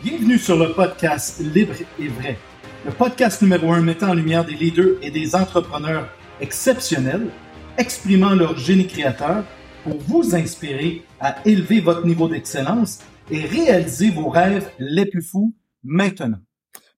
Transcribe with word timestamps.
Bienvenue 0.00 0.38
sur 0.38 0.56
le 0.56 0.72
podcast 0.74 1.40
Libre 1.40 1.74
et 1.98 2.06
Vrai, 2.06 2.38
le 2.86 2.92
podcast 2.92 3.42
numéro 3.42 3.72
un 3.72 3.80
mettant 3.80 4.10
en 4.10 4.14
lumière 4.14 4.44
des 4.44 4.54
leaders 4.54 4.94
et 5.02 5.10
des 5.10 5.34
entrepreneurs 5.34 6.08
exceptionnels, 6.40 7.26
exprimant 7.76 8.36
leur 8.36 8.56
génie 8.56 8.86
créateur 8.86 9.42
pour 9.82 9.98
vous 9.98 10.36
inspirer 10.36 11.02
à 11.18 11.44
élever 11.44 11.80
votre 11.80 12.06
niveau 12.06 12.28
d'excellence 12.28 13.00
et 13.28 13.40
réaliser 13.40 14.10
vos 14.10 14.28
rêves 14.28 14.70
les 14.78 15.04
plus 15.04 15.20
fous 15.22 15.56
maintenant. 15.82 16.38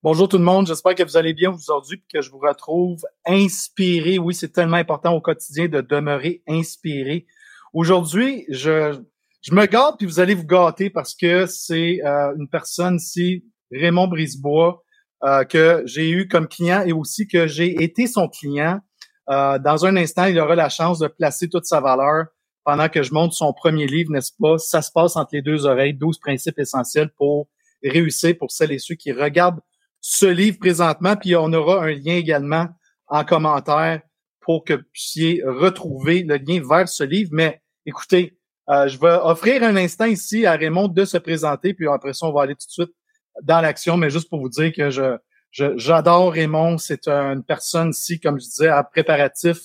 Bonjour 0.03 0.29
tout 0.29 0.37
le 0.37 0.45
monde, 0.45 0.67
j'espère 0.67 0.95
que 0.95 1.03
vous 1.03 1.17
allez 1.17 1.33
bien 1.33 1.55
aujourd'hui 1.55 1.97
et 1.97 2.19
que 2.19 2.21
je 2.21 2.31
vous 2.31 2.39
retrouve 2.39 3.01
inspiré. 3.27 4.19
Oui, 4.19 4.35
c'est 4.35 4.53
tellement 4.53 4.77
important 4.77 5.15
au 5.15 5.23
quotidien 5.23 5.69
de 5.69 5.81
demeurer 5.81 6.43
inspiré. 6.47 7.25
Aujourd'hui, 7.73 8.45
je, 8.51 9.01
je 9.43 9.55
me 9.55 9.67
gâte 9.67 9.97
puis 9.99 10.07
vous 10.07 10.21
allez 10.21 10.35
vous 10.35 10.47
gâter 10.47 10.91
parce 10.91 11.15
que 11.15 11.47
c'est 11.47 12.01
euh, 12.05 12.35
une 12.39 12.49
personne 12.49 12.97
ici, 12.97 13.45
Raymond 13.73 14.09
Brisebois, 14.09 14.83
euh, 15.25 15.45
que 15.45 15.83
j'ai 15.87 16.11
eu 16.11 16.29
comme 16.29 16.49
client 16.49 16.83
et 16.83 16.93
aussi 16.93 17.27
que 17.27 17.47
j'ai 17.47 17.83
été 17.83 18.07
son 18.07 18.29
client. 18.29 18.81
Euh, 19.29 19.59
dans 19.59 19.87
un 19.87 19.97
instant, 19.97 20.25
il 20.25 20.39
aura 20.39 20.55
la 20.55 20.69
chance 20.69 20.99
de 20.99 21.09
placer 21.09 21.49
toute 21.49 21.67
sa 21.67 21.81
valeur 21.81 22.27
pendant 22.65 22.89
que 22.89 23.03
je 23.03 23.13
monte 23.15 23.33
son 23.33 23.53
premier 23.53 23.87
livre, 23.87 24.11
n'est-ce 24.13 24.33
pas? 24.39 24.59
Ça 24.59 24.83
se 24.83 24.91
passe 24.93 25.17
entre 25.17 25.31
les 25.33 25.43
deux 25.43 25.67
oreilles, 25.67 25.95
12 25.95 26.19
principes 26.19 26.59
essentiels 26.59 27.11
pour 27.17 27.49
réussir 27.83 28.37
pour 28.39 28.51
celles 28.51 28.73
et 28.73 28.79
ceux 28.79 28.95
qui 28.95 29.13
regardent 29.13 29.61
ce 30.01 30.27
livre 30.27 30.59
présentement, 30.59 31.17
puis 31.17 31.37
on 31.37 31.53
aura 31.53 31.85
un 31.85 31.93
lien 31.93 32.15
également 32.15 32.69
en 33.09 33.25
commentaire 33.25 34.01
pour 34.41 34.65
que 34.65 34.75
vous 34.75 34.83
puissiez 34.93 35.43
retrouver 35.45 36.23
le 36.23 36.37
lien 36.37 36.63
vers 36.67 36.89
ce 36.89 37.05
livre. 37.05 37.31
Mais 37.33 37.63
écoutez, 37.85 38.39
euh, 38.69 38.89
je 38.89 38.99
vais 38.99 39.19
offrir 39.23 39.63
un 39.63 39.77
instant 39.77 40.05
ici 40.05 40.47
à 40.47 40.53
Raymond 40.53 40.89
de 40.89 41.05
se 41.05 41.19
présenter, 41.19 41.75
puis 41.75 41.89
après 41.89 42.13
ça, 42.13 42.27
on 42.27 42.33
va 42.33 42.43
aller 42.43 42.55
tout 42.55 42.67
de 42.67 42.73
suite 42.73 42.95
dans 43.43 43.61
l'action, 43.61 43.97
mais 43.97 44.11
juste 44.11 44.29
pour 44.29 44.41
vous 44.41 44.49
dire 44.49 44.73
que 44.73 44.91
je 44.91 45.17
j'adore 45.53 46.33
Raymond. 46.33 46.79
C'est 46.79 47.09
une 47.09 47.43
personne 47.43 47.91
ici, 47.91 48.21
comme 48.21 48.39
je 48.39 48.45
disais, 48.45 48.69
à 48.69 48.85
préparatif 48.85 49.59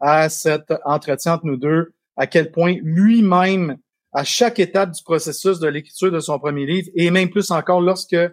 à 0.00 0.28
cet 0.28 0.72
entretien 0.84 1.34
entre 1.34 1.46
nous 1.46 1.56
deux, 1.56 1.94
à 2.16 2.26
quel 2.26 2.50
point 2.50 2.74
lui-même, 2.82 3.76
à 4.12 4.24
chaque 4.24 4.58
étape 4.58 4.90
du 4.90 5.02
processus 5.04 5.60
de 5.60 5.68
l'écriture 5.68 6.10
de 6.10 6.18
son 6.18 6.40
premier 6.40 6.66
livre, 6.66 6.88
et 6.96 7.10
même 7.12 7.30
plus 7.30 7.52
encore 7.52 7.80
lorsque 7.80 8.14
euh, 8.14 8.30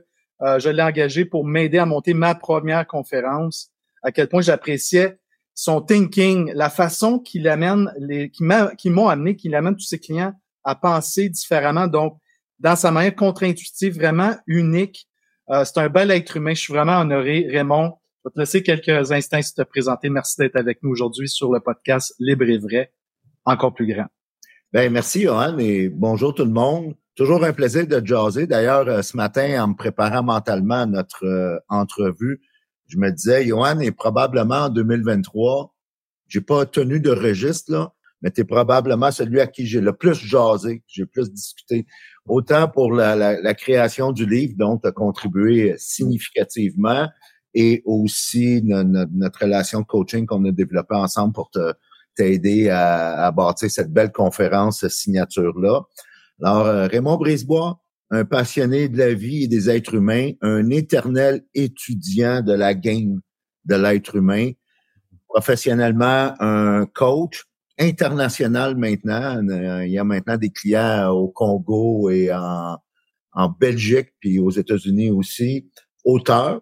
je 0.58 0.70
l'ai 0.70 0.82
engagé 0.82 1.26
pour 1.26 1.46
m'aider 1.46 1.78
à 1.78 1.86
monter 1.86 2.16
ma 2.16 2.34
première 2.34 2.88
conférence, 2.88 3.70
à 4.02 4.12
quel 4.12 4.28
point 4.28 4.42
j'appréciais 4.42 5.20
son 5.62 5.82
thinking, 5.82 6.54
la 6.56 6.70
façon 6.70 7.20
qu'il 7.20 7.46
amène, 7.50 7.94
les, 8.00 8.32
qui 8.32 8.90
m'ont 8.90 9.10
amené, 9.10 9.36
qu'il 9.36 9.54
amène 9.56 9.76
tous 9.76 9.88
ses 9.88 10.00
clients 10.00 10.32
à 10.64 10.74
penser 10.74 11.28
différemment. 11.28 11.86
Donc, 11.86 12.18
dans 12.60 12.78
sa 12.78 12.92
manière 12.92 13.14
contre-intuitive, 13.14 13.96
vraiment 13.96 14.38
unique. 14.48 15.10
Euh, 15.50 15.66
c'est 15.66 15.80
un 15.80 15.90
bel 15.90 16.12
être 16.12 16.38
humain. 16.38 16.54
Je 16.54 16.62
suis 16.62 16.72
vraiment 16.72 17.02
honoré. 17.02 17.46
Raymond, 17.52 17.98
je 18.24 18.30
vais 18.30 18.34
te 18.36 18.40
laisser 18.40 18.64
quelques 18.64 19.12
instants 19.12 19.42
si 19.42 19.54
te 19.54 19.64
présenter. 19.64 20.10
Merci 20.10 20.40
d'être 20.40 20.56
avec 20.56 20.82
nous 20.82 20.92
aujourd'hui 20.92 21.28
sur 21.28 21.52
le 21.52 21.60
podcast 21.60 22.16
Libre 22.20 22.46
et 22.46 22.58
Vrai, 22.58 22.94
encore 23.44 23.74
plus 23.74 23.94
grand. 23.94 24.08
Ben 24.72 24.90
merci, 24.90 25.24
Johan, 25.24 25.58
et 25.58 25.90
bonjour 25.90 26.34
tout 26.34 26.46
le 26.46 26.52
monde. 26.52 26.96
Toujours 27.16 27.44
un 27.44 27.52
plaisir 27.52 27.86
de 27.86 28.02
jaser. 28.06 28.48
D'ailleurs, 28.48 28.88
euh, 28.88 29.02
ce 29.02 29.18
matin, 29.18 29.62
en 29.62 29.68
me 29.68 29.76
préparant 29.76 30.24
mentalement 30.24 30.84
à 30.84 30.86
notre 30.86 31.26
euh, 31.26 31.60
entrevue, 31.68 32.40
je 32.90 32.98
me 32.98 33.12
disais, 33.12 33.46
Johan 33.46 33.80
est 33.80 33.92
probablement 33.92 34.66
en 34.66 34.70
2023, 34.70 35.74
j'ai 36.28 36.42
pas 36.42 36.66
tenu 36.66 37.00
de 37.00 37.12
registre, 37.12 37.72
là, 37.72 37.94
mais 38.22 38.32
tu 38.32 38.42
es 38.42 38.44
probablement 38.44 39.12
celui 39.12 39.40
à 39.40 39.48
qui 39.48 39.66
j'ai 39.66 39.80
le 39.80 39.94
plus 39.94 40.16
jasé, 40.16 40.84
j'ai 40.88 41.04
le 41.04 41.08
plus 41.08 41.32
discuté. 41.32 41.86
Autant 42.26 42.68
pour 42.68 42.92
la, 42.92 43.54
création 43.54 44.12
du 44.12 44.26
livre, 44.26 44.54
dont 44.58 44.78
tu 44.78 44.88
as 44.88 44.92
contribué 44.92 45.76
significativement, 45.78 47.08
et 47.54 47.82
aussi 47.86 48.62
notre 48.64 49.44
relation 49.44 49.82
de 49.82 49.86
coaching 49.86 50.26
qu'on 50.26 50.46
a 50.46 50.52
développée 50.52 50.96
ensemble 50.96 51.34
pour 51.34 51.50
t'aider 52.16 52.70
à, 52.70 53.28
à 53.28 53.54
cette 53.56 53.92
belle 53.92 54.12
conférence 54.12 54.88
signature-là. 54.88 55.82
Alors, 56.42 56.66
euh, 56.66 56.88
Raymond 56.88 57.18
Brisebois, 57.18 57.80
un 58.12 58.26
passionné 58.26 58.90
de 58.90 58.98
la 58.98 59.14
vie 59.14 59.44
et 59.44 59.48
des 59.48 59.70
êtres 59.70 59.96
humains, 59.96 60.32
un 60.42 60.70
éternel 60.70 61.44
étudiant 61.54 62.42
de 62.42 62.54
la 62.54 62.74
game 62.74 63.22
de 63.66 63.76
l'être 63.76 64.16
humain, 64.16 64.52
professionnellement 65.28 66.34
un 66.40 66.86
coach 66.88 67.46
international 67.78 68.76
maintenant. 68.76 69.42
Euh, 69.50 69.86
il 69.86 69.92
y 69.92 70.00
a 70.00 70.04
maintenant 70.04 70.38
des 70.38 70.50
clients 70.50 71.10
au 71.10 71.30
Congo 71.30 72.10
et 72.10 72.34
en, 72.34 72.78
en 73.34 73.50
Belgique, 73.50 74.10
puis 74.20 74.40
aux 74.40 74.52
États-Unis 74.52 75.12
aussi. 75.12 75.70
Auteur, 76.04 76.62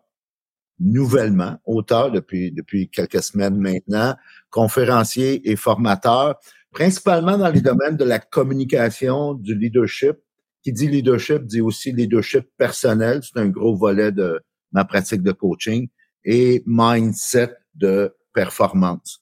nouvellement, 0.80 1.57
auteur 1.66 2.12
depuis, 2.12 2.52
depuis 2.52 2.90
quelques 2.90 3.24
semaines 3.24 3.57
maintenant, 3.57 4.16
conférencier 4.50 5.50
et 5.50 5.56
formateur 5.56 6.36
principalement 6.72 7.38
dans 7.38 7.50
les 7.50 7.62
domaines 7.62 7.97
de 7.97 8.03
la 8.03 8.19
communication, 8.19 9.34
du 9.34 9.56
leadership. 9.56 10.18
Qui 10.63 10.73
dit 10.73 10.88
leadership 10.88 11.45
dit 11.45 11.62
aussi 11.62 11.91
leadership 11.91 12.45
personnel. 12.57 13.22
C'est 13.23 13.40
un 13.40 13.47
gros 13.47 13.75
volet 13.75 14.12
de 14.12 14.40
ma 14.72 14.85
pratique 14.85 15.23
de 15.23 15.31
coaching 15.31 15.88
et 16.25 16.63
mindset 16.66 17.53
de 17.75 18.13
performance. 18.34 19.19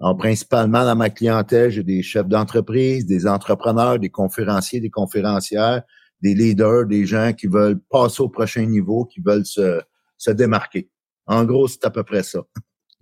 Alors, 0.00 0.16
principalement 0.16 0.84
dans 0.84 0.96
ma 0.96 1.10
clientèle, 1.10 1.70
j'ai 1.70 1.82
des 1.82 2.02
chefs 2.02 2.28
d'entreprise, 2.28 3.06
des 3.06 3.26
entrepreneurs, 3.26 3.98
des 3.98 4.10
conférenciers, 4.10 4.80
des 4.80 4.90
conférencières, 4.90 5.82
des 6.22 6.34
leaders, 6.34 6.86
des 6.86 7.06
gens 7.06 7.32
qui 7.32 7.46
veulent 7.46 7.80
passer 7.90 8.22
au 8.22 8.28
prochain 8.28 8.66
niveau, 8.66 9.04
qui 9.04 9.20
veulent 9.20 9.46
se, 9.46 9.80
se 10.16 10.30
démarquer. 10.30 10.90
En 11.26 11.44
gros, 11.44 11.68
c'est 11.68 11.84
à 11.84 11.90
peu 11.90 12.02
près 12.02 12.22
ça. 12.22 12.40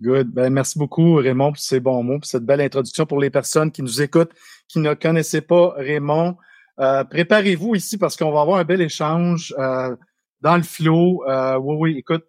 Good. 0.01 0.31
Ben, 0.33 0.51
merci 0.51 0.77
beaucoup, 0.77 1.15
Raymond, 1.15 1.53
pour 1.53 1.61
ces 1.61 1.79
bons 1.79 2.03
mots, 2.03 2.19
pour 2.19 2.25
cette 2.25 2.45
belle 2.45 2.61
introduction 2.61 3.05
pour 3.05 3.19
les 3.19 3.29
personnes 3.29 3.71
qui 3.71 3.81
nous 3.81 4.01
écoutent, 4.01 4.33
qui 4.67 4.79
ne 4.79 4.93
connaissaient 4.93 5.41
pas 5.41 5.73
Raymond. 5.77 6.35
Euh, 6.79 7.03
préparez-vous 7.03 7.75
ici 7.75 7.97
parce 7.97 8.15
qu'on 8.17 8.31
va 8.31 8.41
avoir 8.41 8.59
un 8.59 8.63
bel 8.63 8.81
échange 8.81 9.53
euh, 9.57 9.95
dans 10.41 10.57
le 10.57 10.63
flow. 10.63 11.23
Euh, 11.27 11.57
oui, 11.57 11.75
oui, 11.79 11.97
écoute, 11.99 12.25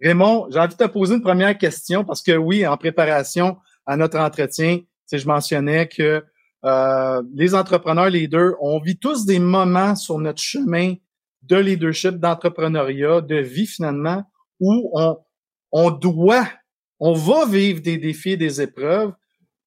Raymond, 0.00 0.48
j'ai 0.50 0.58
envie 0.58 0.74
de 0.74 0.84
te 0.84 0.88
poser 0.88 1.14
une 1.14 1.22
première 1.22 1.56
question 1.56 2.04
parce 2.04 2.22
que 2.22 2.32
oui, 2.32 2.66
en 2.66 2.76
préparation 2.76 3.56
à 3.86 3.96
notre 3.96 4.18
entretien, 4.18 4.80
je 5.10 5.26
mentionnais 5.26 5.88
que 5.88 6.24
les 7.34 7.54
entrepreneurs 7.54 8.10
leaders, 8.10 8.54
on 8.60 8.80
vit 8.80 8.98
tous 8.98 9.24
des 9.24 9.38
moments 9.38 9.94
sur 9.94 10.18
notre 10.18 10.42
chemin 10.42 10.94
de 11.42 11.56
leadership, 11.56 12.16
d'entrepreneuriat, 12.16 13.20
de 13.20 13.36
vie 13.36 13.68
finalement, 13.68 14.24
où 14.58 14.90
on, 14.92 15.16
on 15.70 15.90
doit 15.92 16.48
on 16.98 17.12
va 17.12 17.46
vivre 17.46 17.80
des 17.80 17.98
défis, 17.98 18.36
des 18.36 18.60
épreuves. 18.60 19.12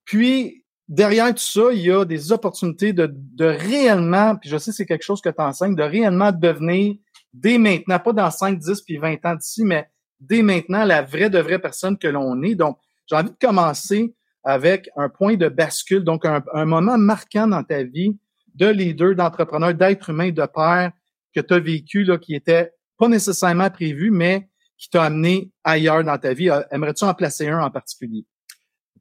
Puis, 0.06 0.59
derrière 0.90 1.30
tout 1.34 1.44
ça, 1.44 1.72
il 1.72 1.82
y 1.82 1.92
a 1.92 2.04
des 2.04 2.32
opportunités 2.32 2.92
de, 2.92 3.10
de 3.14 3.46
réellement, 3.46 4.36
puis 4.36 4.50
je 4.50 4.58
sais 4.58 4.72
c'est 4.72 4.86
quelque 4.86 5.04
chose 5.04 5.22
que 5.22 5.30
tu 5.30 5.42
enseignes, 5.42 5.76
de 5.76 5.84
réellement 5.84 6.32
devenir 6.32 6.96
dès 7.32 7.58
maintenant, 7.58 8.00
pas 8.00 8.12
dans 8.12 8.32
5, 8.32 8.58
10 8.58 8.82
puis 8.82 8.98
20 8.98 9.26
ans 9.26 9.36
d'ici, 9.36 9.64
mais 9.64 9.88
dès 10.20 10.42
maintenant, 10.42 10.84
la 10.84 11.04
vraie 11.04 11.30
de 11.30 11.40
vraie 11.40 11.60
personne 11.60 11.98
que 11.98 12.08
l'on 12.08 12.42
est. 12.42 12.56
Donc, 12.56 12.78
j'ai 13.08 13.16
envie 13.16 13.30
de 13.30 13.38
commencer 13.40 14.16
avec 14.44 14.90
un 14.96 15.10
point 15.10 15.36
de 15.36 15.48
bascule, 15.48 16.04
donc 16.04 16.26
un, 16.26 16.66
moment 16.66 16.98
marquant 16.98 17.48
dans 17.48 17.64
ta 17.64 17.84
vie 17.84 18.18
de 18.56 18.68
leader, 18.68 19.16
d'entrepreneur, 19.16 19.74
d'être 19.74 20.10
humain, 20.10 20.32
de 20.32 20.46
père 20.46 20.92
que 21.36 21.40
tu 21.40 21.54
as 21.54 21.60
vécu, 21.60 22.04
là, 22.04 22.18
qui 22.18 22.34
était 22.36 22.72
pas 22.98 23.08
nécessairement 23.08 23.70
prévu, 23.70 24.12
mais 24.12 24.50
qui 24.78 24.90
t'a 24.90 25.04
amené 25.04 25.52
ailleurs 25.64 26.04
dans 26.04 26.18
ta 26.18 26.34
vie? 26.34 26.50
Euh, 26.50 26.62
aimerais-tu 26.72 27.04
en 27.04 27.14
placer 27.14 27.48
un 27.48 27.62
en 27.62 27.70
particulier? 27.70 28.26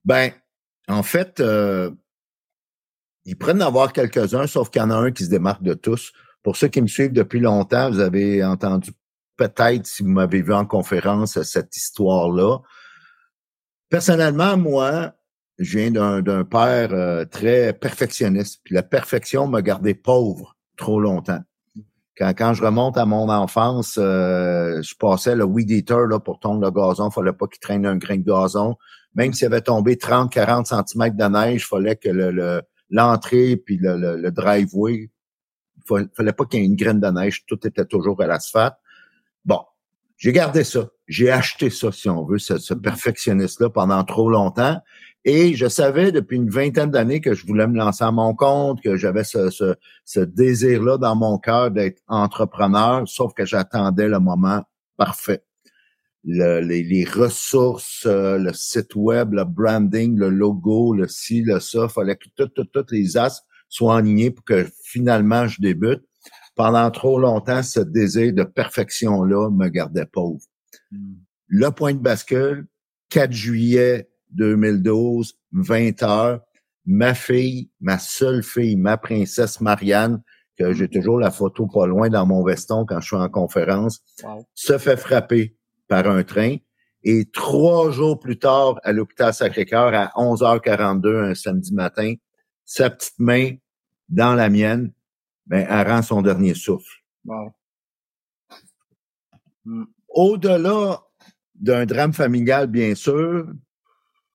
Ben, 0.05 0.33
en 0.89 1.03
fait, 1.03 1.41
euh, 1.41 1.91
ils 3.25 3.37
prennent 3.37 3.63
avoir 3.63 3.93
quelques-uns, 3.93 4.47
sauf 4.47 4.71
qu'il 4.71 4.81
y 4.81 4.85
en 4.85 4.91
a 4.91 4.97
un 4.97 5.11
qui 5.11 5.25
se 5.25 5.31
démarque 5.31 5.63
de 5.63 5.75
tous. 5.75 6.13
Pour 6.43 6.57
ceux 6.57 6.69
qui 6.69 6.81
me 6.81 6.87
suivent 6.87 7.13
depuis 7.13 7.41
longtemps, 7.41 7.91
vous 7.91 8.01
avez 8.01 8.45
entendu 8.45 8.93
peut-être, 9.37 9.87
si 9.87 10.03
vous 10.03 10.09
m'avez 10.09 10.43
vu 10.43 10.55
en 10.55 10.65
conférence, 10.65 11.41
cette 11.43 11.77
histoire-là. 11.77 12.59
Personnellement, 13.91 14.57
moi, 14.57 15.13
je 15.59 15.79
viens 15.79 15.91
d'un 15.91 16.45
père 16.45 16.93
euh, 16.93 17.25
très 17.25 17.73
perfectionniste. 17.73 18.61
Puis 18.65 18.75
la 18.75 18.83
perfection 18.83 19.47
m'a 19.47 19.63
gardé 19.63 19.95
pauvre 19.95 20.57
trop 20.77 21.01
longtemps. 21.01 21.43
Quand, 22.17 22.33
quand 22.37 22.55
je 22.55 22.65
remonte 22.65 22.97
à 22.97 23.07
mon 23.07 23.29
enfance, 23.29 23.99
euh, 23.99 24.83
je 24.83 24.95
passais 24.97 25.37
le 25.37 25.45
weed 25.45 25.71
eater 25.71 26.07
là, 26.09 26.19
pour 26.19 26.41
tondre 26.41 26.61
le 26.61 26.71
gazon. 26.71 27.09
Il 27.11 27.13
fallait 27.13 27.33
pas 27.33 27.47
qu'il 27.47 27.61
traîne 27.61 27.87
un 27.87 27.97
grain 27.97 28.17
de 28.17 28.23
gazon. 28.23 28.77
Même 29.15 29.33
s'il 29.33 29.47
avait 29.47 29.61
tombé 29.61 29.97
30, 29.97 30.33
40 30.33 30.67
cm 30.67 31.17
de 31.17 31.25
neige, 31.25 31.63
il 31.63 31.67
fallait 31.67 31.97
que 31.97 32.09
le, 32.09 32.63
l'entrée 32.91 33.57
puis 33.57 33.79
le, 33.79 34.17
le, 34.17 34.31
driveway, 34.31 35.11
il 35.91 36.09
fallait 36.15 36.33
pas 36.33 36.45
qu'il 36.45 36.61
y 36.61 36.63
ait 36.63 36.67
une 36.67 36.77
graine 36.77 37.01
de 37.01 37.09
neige. 37.09 37.45
Tout 37.47 37.67
était 37.67 37.85
toujours 37.85 38.21
à 38.23 38.27
l'asphalte. 38.27 38.77
Bon, 39.45 39.61
j'ai 40.17 40.33
gardé 40.33 40.65
ça. 40.65 40.89
J'ai 41.07 41.31
acheté 41.31 41.71
ça, 41.71 41.91
si 41.91 42.09
on 42.09 42.25
veut, 42.25 42.39
ce, 42.39 42.59
ce 42.59 42.75
perfectionniste-là 42.75 43.71
pendant 43.71 44.05
trop 44.05 44.29
longtemps. 44.31 44.79
Et 45.25 45.55
je 45.55 45.67
savais 45.69 46.13
depuis 46.13 46.37
une 46.37 46.51
vingtaine 46.51 46.91
d'années 46.91 47.21
que 47.21 47.35
je 47.35 47.47
voulais 47.47 47.67
me 47.67 47.77
lancer 47.77 48.05
à 48.05 48.13
mon 48.13 48.35
compte, 48.35 48.83
que 48.83 48.97
j'avais 48.97 49.25
ce, 49.25 49.51
ce, 49.51 49.75
ce 50.05 50.21
désir-là 50.21 50.99
dans 50.99 51.17
mon 51.17 51.39
cœur 51.39 51.71
d'être 51.71 52.03
entrepreneur, 52.09 53.07
sauf 53.07 53.35
que 53.35 53.45
j'attendais 53.45 54.09
le 54.09 54.21
moment 54.21 54.63
parfait. 54.97 55.43
Le, 56.31 56.61
les, 56.61 56.83
les, 56.83 57.05
ressources, 57.05 58.05
euh, 58.05 58.37
le 58.37 58.53
site 58.53 58.95
web, 58.95 59.33
le 59.33 59.45
branding, 59.45 60.15
le 60.15 60.29
logo, 60.29 60.93
le 60.93 61.09
ci, 61.09 61.41
le 61.41 61.59
ça, 61.59 61.89
fallait 61.89 62.17
que 62.17 62.29
toutes, 62.37 62.53
toutes, 62.53 62.71
toutes 62.71 62.93
les 62.93 63.17
as 63.17 63.43
soient 63.71 63.97
alignés 63.97 64.31
pour 64.31 64.45
que 64.45 64.67
finalement 64.83 65.49
je 65.49 65.61
débute. 65.61 66.03
Pendant 66.55 66.91
trop 66.91 67.19
longtemps, 67.19 67.63
ce 67.63 67.81
désir 67.81 68.35
de 68.35 68.43
perfection-là 68.43 69.49
me 69.51 69.69
gardait 69.69 70.05
pauvre. 70.05 70.41
Hmm. 70.91 71.15
Le 71.47 71.71
point 71.71 71.95
de 71.95 72.01
bascule, 72.01 72.67
4 73.09 73.33
juillet 73.33 74.11
2012, 74.33 75.39
20 75.53 76.03
heures. 76.03 76.41
Ma 76.85 77.15
fille, 77.15 77.71
ma 77.81 77.99
seule 77.99 78.43
fille, 78.43 78.77
ma 78.77 78.97
princesse 78.97 79.61
Marianne, 79.61 80.23
que 80.59 80.73
j'ai 80.73 80.89
toujours 80.89 81.19
la 81.19 81.31
photo 81.31 81.67
pas 81.67 81.87
loin 81.87 82.09
dans 82.09 82.27
mon 82.27 82.43
veston 82.43 82.85
quand 82.87 83.01
je 83.01 83.07
suis 83.09 83.17
en 83.17 83.29
conférence, 83.29 84.01
se 84.55 84.79
fait 84.79 84.97
frapper 84.97 85.58
par 85.89 86.07
un 86.07 86.23
train. 86.23 86.57
Et 87.03 87.27
trois 87.31 87.91
jours 87.91 88.19
plus 88.19 88.39
tard, 88.39 88.81
à 88.83 88.93
l'hôpital 88.93 89.33
Sacré-Cœur, 89.33 89.95
à 89.95 90.13
11h42, 90.17 91.31
un 91.31 91.35
samedi 91.35 91.73
matin, 91.73 92.15
sa 92.65 92.91
petite 92.91 93.19
main 93.19 93.53
dans 94.09 94.35
la 94.35 94.49
mienne, 94.51 94.93
ben, 95.47 95.67
elle 95.69 95.89
rend 95.89 96.03
son 96.03 96.23
dernier 96.23 96.55
souffle. 96.55 97.03
Hmm. 99.65 99.85
Au-delà 100.09 101.03
d'un 101.55 101.87
drame 101.87 102.13
familial, 102.13 102.67
bien 102.67 102.95
sûr, 102.95 103.47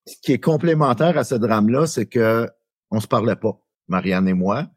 ce 0.06 0.16
qui 0.22 0.34
est 0.34 0.40
complémentaire 0.40 1.18
à 1.18 1.24
ce 1.24 1.36
drame-là, 1.36 1.88
c'est 1.88 2.06
que 2.06 2.50
on 2.92 3.00
se 3.00 3.08
parlait 3.08 3.36
pas, 3.36 3.60
Marianne 3.88 4.28
et 4.28 4.34
moi. 4.34 4.68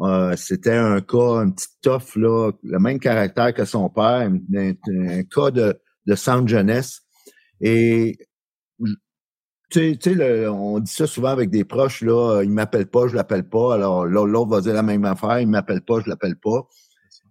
Euh, 0.00 0.34
c'était 0.36 0.76
un 0.76 1.00
cas, 1.00 1.40
un 1.40 1.50
petit 1.50 1.68
tough, 1.80 2.16
là, 2.16 2.50
le 2.62 2.78
même 2.78 2.98
caractère 2.98 3.54
que 3.54 3.64
son 3.64 3.88
père, 3.88 4.28
un, 4.28 5.22
cas 5.24 5.50
de, 5.50 5.80
de 6.06 6.14
centre 6.14 6.48
jeunesse. 6.48 7.00
Et 7.60 8.18
tu 9.70 9.96
sais, 10.00 10.46
on 10.48 10.80
dit 10.80 10.92
ça 10.92 11.06
souvent 11.06 11.30
avec 11.30 11.50
des 11.50 11.64
proches, 11.64 12.02
là, 12.02 12.42
il 12.42 12.50
m'appelle 12.50 12.86
pas, 12.86 13.08
je 13.08 13.14
l'appelle 13.14 13.48
pas. 13.48 13.74
Alors 13.74 14.04
l'autre 14.04 14.50
va 14.50 14.60
dire 14.60 14.74
la 14.74 14.82
même 14.82 15.04
affaire, 15.04 15.40
il 15.40 15.48
m'appelle 15.48 15.82
pas, 15.82 16.00
je 16.00 16.08
l'appelle 16.08 16.36
pas. 16.36 16.68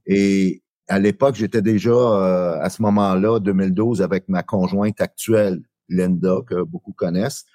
Et 0.05 0.63
à 0.87 0.99
l'époque, 0.99 1.35
j'étais 1.35 1.61
déjà 1.61 1.91
euh, 1.91 2.59
à 2.59 2.69
ce 2.69 2.81
moment-là, 2.81 3.39
2012, 3.39 4.01
avec 4.01 4.27
ma 4.27 4.43
conjointe 4.43 4.99
actuelle, 4.99 5.61
Linda, 5.87 6.37
que 6.47 6.63
beaucoup 6.63 6.93
connaissent. 6.93 7.45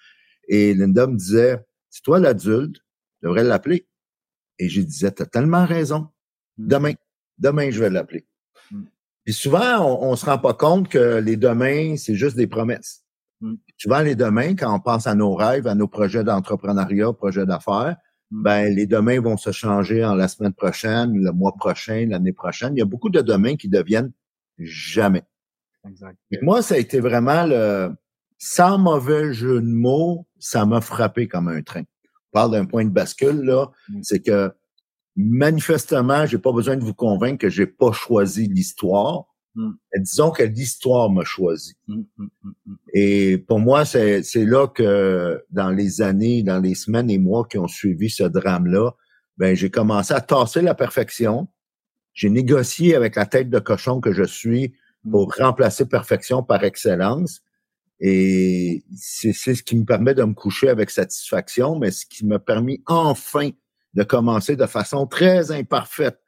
Et 0.49 0.75
Linda 0.75 1.07
me 1.07 1.17
disait, 1.17 1.59
c'est 1.91 2.03
toi 2.03 2.21
l'adulte, 2.21 2.77
tu 2.77 3.27
devrais 3.27 3.45
l'appeler. 3.45 3.87
Et 4.59 4.69
je 4.69 4.81
disais, 4.81 5.11
t'as 5.11 5.27
tellement 5.27 5.67
raison. 5.67 6.09
Hmm. 6.57 6.69
Demain, 6.69 6.93
demain, 7.39 7.71
je 7.71 7.81
vais 7.81 7.91
l'appeler. 7.91 8.27
Puis 9.27 9.35
souvent, 9.35 9.81
on, 9.81 10.13
on 10.13 10.17
se 10.17 10.25
rend 10.25 10.39
pas 10.39 10.55
compte 10.55 10.89
que 10.89 11.19
les 11.19 11.37
demain, 11.37 11.97
c'est 11.97 12.15
juste 12.15 12.37
des 12.37 12.47
promesses. 12.47 13.03
Mm. 13.41 13.55
Souvent, 13.77 14.01
les 14.01 14.15
demain, 14.15 14.55
quand 14.55 14.75
on 14.75 14.81
pense 14.81 15.09
à 15.09 15.17
nos 15.17 15.35
rêves, 15.35 15.67
à 15.67 15.75
nos 15.75 15.89
projets 15.89 16.25
d'entrepreneuriat, 16.25 17.13
projets 17.13 17.45
d'affaires, 17.45 17.97
mm. 18.31 18.43
ben 18.43 18.75
les 18.75 18.87
demain 18.87 19.21
vont 19.21 19.37
se 19.37 19.51
changer 19.51 20.05
en 20.05 20.15
la 20.15 20.29
semaine 20.29 20.53
prochaine, 20.53 21.13
le 21.13 21.33
mois 21.33 21.55
prochain, 21.57 22.07
l'année 22.09 22.33
prochaine. 22.33 22.75
Il 22.77 22.79
y 22.79 22.83
a 22.83 22.87
beaucoup 22.87 23.11
de 23.11 23.21
demain 23.21 23.57
qui 23.57 23.69
deviennent 23.69 24.13
jamais. 24.59 25.25
Exact. 25.89 26.17
Et 26.31 26.39
moi, 26.43 26.63
ça 26.63 26.77
a 26.77 26.79
été 26.79 27.01
vraiment 27.01 27.45
le, 27.47 27.91
sans 28.39 28.79
mauvais 28.79 29.33
jeu 29.33 29.61
de 29.61 29.67
mots, 29.67 30.27
ça 30.39 30.67
m'a 30.67 30.81
frappé 30.81 31.27
comme 31.27 31.49
un 31.49 31.63
train. 31.63 31.83
On 31.83 32.33
parle 32.33 32.53
d'un 32.53 32.65
point 32.65 32.85
de 32.85 32.91
bascule, 32.91 33.43
là. 33.43 33.71
Mm. 33.89 34.03
C'est 34.03 34.21
que, 34.21 34.53
manifestement, 35.17 36.27
j'ai 36.27 36.39
pas 36.39 36.53
besoin 36.53 36.77
de 36.77 36.85
vous 36.85 36.95
convaincre 36.95 37.39
que 37.39 37.49
j'ai 37.49 37.67
pas 37.67 37.93
choisi 37.93 38.49
l'histoire. 38.49 39.25
Mm. 39.55 39.71
Disons 40.01 40.31
que 40.31 40.43
l'histoire 40.43 41.11
m'a 41.11 41.25
choisi. 41.25 41.75
Mm, 41.89 42.03
mm, 42.19 42.29
et 42.93 43.39
pour 43.39 43.59
moi, 43.59 43.85
c'est 43.85 44.23
là 44.37 44.69
que 44.69 45.43
dans 45.51 45.71
les 45.71 46.03
années, 46.03 46.43
dans 46.43 46.61
les 46.61 46.75
semaines 46.75 47.11
et 47.11 47.19
mois 47.19 47.47
qui 47.49 47.59
ont 47.59 47.69
suivi 47.69 48.11
ce 48.11 48.25
drame-là, 48.25 48.93
ben 49.39 49.57
j'ai 49.57 49.71
commencé 49.71 50.15
à 50.15 50.21
tasser 50.21 50.63
la 50.63 50.75
perfection. 50.75 51.49
J'ai 52.13 52.31
négocié 52.31 52.95
avec 52.95 53.17
la 53.17 53.27
tête 53.27 53.51
de 53.51 53.59
cochon 53.59 54.01
que 54.01 54.13
je 54.13 54.25
suis 54.25 54.75
pour 55.11 55.35
remplacer 55.35 55.87
perfection 55.87 56.43
par 56.43 56.65
excellence. 56.65 57.43
Et 58.01 58.85
c'est 58.95 59.33
ce 59.33 59.63
qui 59.63 59.77
me 59.77 59.85
permet 59.85 60.15
de 60.15 60.23
me 60.23 60.35
coucher 60.35 60.69
avec 60.69 60.91
satisfaction, 60.91 61.79
mais 61.79 61.91
ce 61.91 62.05
qui 62.05 62.27
m'a 62.27 62.39
permis 62.39 62.83
enfin 62.87 63.51
de 63.97 64.03
commencer 64.03 64.57
de 64.57 64.67
façon 64.67 65.07
très 65.07 65.51
imparfaite 65.51 66.21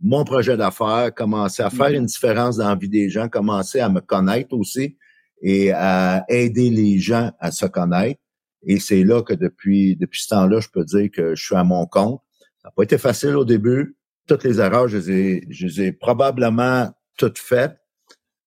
mon 0.00 0.24
projet 0.24 0.56
d'affaires, 0.56 1.14
commencer 1.14 1.62
à 1.62 1.70
faire 1.70 1.88
mm-hmm. 1.88 1.96
une 1.96 2.06
différence 2.06 2.56
dans 2.58 2.68
la 2.68 2.74
vie 2.74 2.88
des 2.88 3.08
gens, 3.08 3.28
commencer 3.28 3.80
à 3.80 3.88
me 3.88 4.00
connaître 4.00 4.54
aussi 4.54 4.98
et 5.40 5.70
à 5.72 6.24
aider 6.28 6.68
les 6.68 6.98
gens 6.98 7.32
à 7.38 7.50
se 7.50 7.64
connaître. 7.64 8.20
Et 8.62 8.78
c'est 8.80 9.04
là 9.04 9.22
que 9.22 9.32
depuis, 9.32 9.96
depuis 9.96 10.20
ce 10.20 10.28
temps-là, 10.28 10.60
je 10.60 10.68
peux 10.68 10.84
dire 10.84 11.08
que 11.10 11.34
je 11.34 11.44
suis 11.44 11.54
à 11.54 11.64
mon 11.64 11.86
compte. 11.86 12.20
Ça 12.60 12.68
n'a 12.68 12.72
pas 12.72 12.82
été 12.82 12.98
facile 12.98 13.36
au 13.36 13.44
début. 13.44 13.96
Toutes 14.26 14.44
les 14.44 14.58
erreurs, 14.60 14.88
je 14.88 14.98
les 14.98 15.10
ai, 15.10 15.46
je 15.48 15.66
les 15.66 15.80
ai 15.82 15.92
probablement 15.92 16.90
toutes 17.16 17.38
faites. 17.38 17.76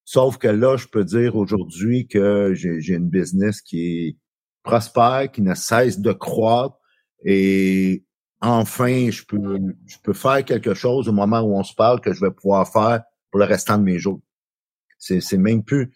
Sauf 0.03 0.37
que 0.37 0.47
là, 0.49 0.75
je 0.75 0.87
peux 0.87 1.05
dire 1.05 1.35
aujourd'hui 1.35 2.07
que 2.07 2.53
j'ai 2.53 2.93
une 2.93 3.09
business 3.09 3.61
qui 3.61 4.07
est 4.07 4.17
prospère, 4.63 5.31
qui 5.31 5.41
ne 5.41 5.55
cesse 5.55 5.99
de 5.99 6.11
croître 6.11 6.75
et 7.23 8.03
enfin, 8.41 9.09
je 9.09 9.23
peux, 9.23 9.59
je 9.85 9.97
peux 10.03 10.13
faire 10.13 10.43
quelque 10.45 10.73
chose 10.73 11.07
au 11.07 11.11
moment 11.11 11.41
où 11.41 11.57
on 11.57 11.63
se 11.63 11.73
parle 11.73 12.01
que 12.01 12.13
je 12.13 12.21
vais 12.21 12.31
pouvoir 12.31 12.71
faire 12.71 13.03
pour 13.31 13.39
le 13.39 13.45
restant 13.45 13.77
de 13.77 13.83
mes 13.83 13.99
jours. 13.99 14.21
C'est, 14.97 15.21
c'est 15.21 15.37
même 15.37 15.63
plus. 15.63 15.91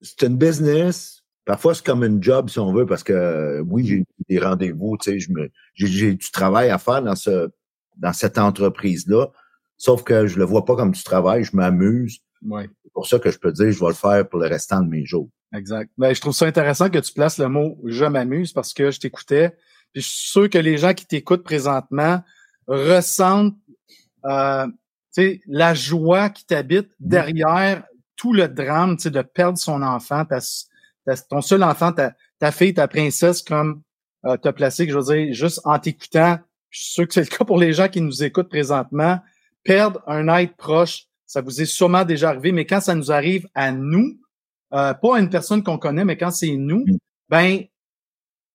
C'est 0.00 0.22
une 0.22 0.36
business. 0.36 1.22
Parfois, 1.44 1.74
c'est 1.74 1.84
comme 1.84 2.04
une 2.04 2.22
job, 2.22 2.48
si 2.48 2.58
on 2.58 2.72
veut, 2.72 2.86
parce 2.86 3.02
que 3.02 3.60
oui, 3.62 3.86
j'ai 3.86 4.04
des 4.28 4.38
rendez-vous, 4.38 4.96
tu 4.98 5.10
sais, 5.10 5.18
je 5.18 5.32
me, 5.32 5.50
j'ai, 5.74 5.88
j'ai 5.88 6.14
du 6.14 6.30
travail 6.30 6.70
à 6.70 6.78
faire 6.78 7.02
dans 7.02 7.16
ce, 7.16 7.50
dans 7.96 8.12
cette 8.12 8.38
entreprise-là. 8.38 9.28
Sauf 9.76 10.04
que 10.04 10.26
je 10.28 10.38
le 10.38 10.44
vois 10.44 10.64
pas 10.64 10.76
comme 10.76 10.92
du 10.92 11.02
travail, 11.02 11.42
je 11.42 11.56
m'amuse. 11.56 12.20
Ouais. 12.44 12.68
C'est 12.84 12.92
pour 12.92 13.06
ça 13.06 13.18
que 13.18 13.30
je 13.30 13.38
peux 13.38 13.52
dire, 13.52 13.72
je 13.72 13.80
vais 13.80 13.88
le 13.88 13.94
faire 13.94 14.28
pour 14.28 14.38
le 14.38 14.46
restant 14.46 14.80
de 14.80 14.88
mes 14.88 15.04
jours. 15.04 15.28
Exact. 15.54 15.90
Ben, 15.98 16.14
je 16.14 16.20
trouve 16.20 16.34
ça 16.34 16.46
intéressant 16.46 16.88
que 16.88 16.98
tu 16.98 17.12
places 17.12 17.38
le 17.38 17.48
mot 17.48 17.78
je 17.84 18.04
m'amuse 18.04 18.52
parce 18.52 18.72
que 18.72 18.90
je 18.90 19.00
t'écoutais 19.00 19.56
je 19.94 20.00
suis 20.00 20.28
sûr 20.30 20.50
que 20.50 20.58
les 20.58 20.78
gens 20.78 20.94
qui 20.94 21.06
t'écoutent 21.06 21.44
présentement 21.44 22.22
ressentent 22.66 23.56
euh, 24.24 24.66
la 25.46 25.74
joie 25.74 26.30
qui 26.30 26.46
t'habite 26.46 26.90
derrière 27.00 27.84
tout 28.16 28.32
le 28.32 28.48
drame 28.48 28.96
de 28.96 29.22
perdre 29.22 29.58
son 29.58 29.82
enfant, 29.82 30.24
ta, 30.24 30.38
ton 31.28 31.40
seul 31.40 31.62
enfant, 31.62 31.92
ta, 31.92 32.14
ta 32.38 32.52
fille, 32.52 32.74
ta 32.74 32.88
princesse, 32.88 33.42
comme 33.42 33.82
euh, 34.24 34.36
t'as 34.36 34.52
placé, 34.52 34.86
que 34.86 34.92
je 34.92 34.98
veux 34.98 35.14
dire, 35.14 35.34
juste 35.34 35.60
en 35.64 35.78
t'écoutant, 35.78 36.38
je 36.70 36.80
suis 36.80 36.92
sûr 36.92 37.08
que 37.08 37.14
c'est 37.14 37.30
le 37.30 37.36
cas 37.36 37.44
pour 37.44 37.58
les 37.58 37.72
gens 37.72 37.88
qui 37.88 38.00
nous 38.00 38.22
écoutent 38.22 38.48
présentement, 38.48 39.20
perdre 39.64 40.02
un 40.06 40.28
être 40.38 40.56
proche, 40.56 41.06
ça 41.26 41.40
vous 41.40 41.60
est 41.60 41.66
sûrement 41.66 42.04
déjà 42.04 42.30
arrivé, 42.30 42.52
mais 42.52 42.66
quand 42.66 42.80
ça 42.80 42.94
nous 42.94 43.10
arrive 43.10 43.48
à 43.54 43.72
nous, 43.72 44.18
euh, 44.72 44.94
pas 44.94 45.16
à 45.16 45.20
une 45.20 45.30
personne 45.30 45.62
qu'on 45.62 45.78
connaît, 45.78 46.04
mais 46.04 46.16
quand 46.16 46.30
c'est 46.30 46.56
nous, 46.56 46.84
ben 47.28 47.64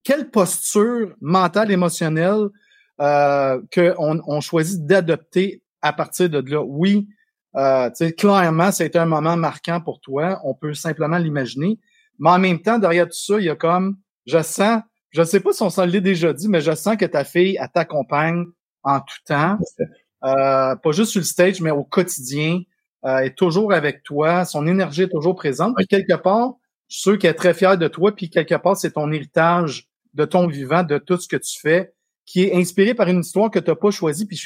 quelle 0.08 0.30
posture 0.30 1.14
mentale, 1.20 1.70
émotionnelle 1.70 2.48
euh, 3.02 3.62
qu'on 3.74 4.22
on 4.26 4.40
choisit 4.40 4.86
d'adopter 4.86 5.62
à 5.82 5.92
partir 5.92 6.30
de 6.30 6.40
là? 6.50 6.64
Oui, 6.64 7.10
euh, 7.58 7.90
clairement, 8.18 8.70
été 8.70 8.98
un 8.98 9.06
moment 9.06 9.36
marquant 9.36 9.82
pour 9.82 10.00
toi. 10.00 10.40
On 10.46 10.54
peut 10.54 10.74
simplement 10.74 11.18
l'imaginer. 11.18 11.78
Mais 12.20 12.30
en 12.30 12.40
même 12.40 12.62
temps, 12.62 12.80
derrière 12.80 13.08
tout 13.08 13.18
ça, 13.18 13.38
il 13.38 13.48
y 13.48 13.50
a 13.50 13.58
comme, 13.58 13.98
je 14.26 14.42
sens, 14.42 14.82
je 15.10 15.20
ne 15.20 15.26
sais 15.26 15.42
pas 15.42 15.52
si 15.52 15.62
on 15.62 15.70
s'en 15.70 15.86
l'est 15.86 16.00
déjà 16.00 16.32
dit, 16.32 16.48
mais 16.48 16.62
je 16.62 16.74
sens 16.74 16.96
que 16.96 17.06
ta 17.06 17.26
fille, 17.26 17.58
elle 17.60 17.68
t'accompagne 17.74 18.46
en 18.84 19.02
tout 19.02 19.18
temps. 19.26 19.58
Euh, 20.24 20.76
pas 20.78 20.92
juste 20.94 21.12
sur 21.12 21.20
le 21.20 21.26
stage, 21.26 21.60
mais 21.60 21.72
au 21.72 21.84
quotidien. 21.84 22.62
Euh, 23.06 23.20
est 23.20 23.38
toujours 23.38 23.74
avec 23.74 24.04
toi. 24.04 24.44
Son 24.44 24.66
énergie 24.68 25.04
est 25.04 25.10
toujours 25.10 25.36
présente. 25.36 25.76
Puis 25.78 25.86
quelque 25.86 26.16
part, 26.16 26.54
je 26.88 26.96
suis 26.96 27.02
sûr 27.04 27.18
qu'elle 27.20 27.32
est 27.32 27.36
très 27.36 27.54
fière 27.54 27.78
de 27.78 27.88
toi. 27.88 28.16
Puis 28.16 28.30
quelque 28.30 28.56
part, 28.56 28.76
c'est 28.76 28.92
ton 28.94 29.12
héritage 29.12 29.88
de 30.14 30.26
ton 30.26 30.48
vivant, 30.48 30.84
de 30.84 30.98
tout 30.98 31.18
ce 31.18 31.28
que 31.28 31.38
tu 31.38 31.60
fais, 31.60 31.94
qui 32.26 32.44
est 32.44 32.56
inspiré 32.56 32.94
par 32.94 33.08
une 33.08 33.22
histoire 33.22 33.50
que 33.50 33.60
tu 33.60 33.70
n'as 33.70 33.76
pas 33.76 33.92
choisie. 33.92 34.26
Puis 34.26 34.42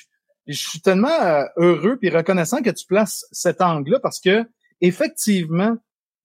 je, 0.48 0.68
suis 0.70 0.82
tellement 0.82 1.10
euh, 1.10 1.44
heureux 1.58 1.98
puis 1.98 2.10
reconnaissant 2.10 2.62
que 2.62 2.70
tu 2.70 2.86
places 2.86 3.26
cet 3.32 3.62
angle-là 3.62 4.00
parce 4.00 4.20
que 4.20 4.46
effectivement, 4.82 5.78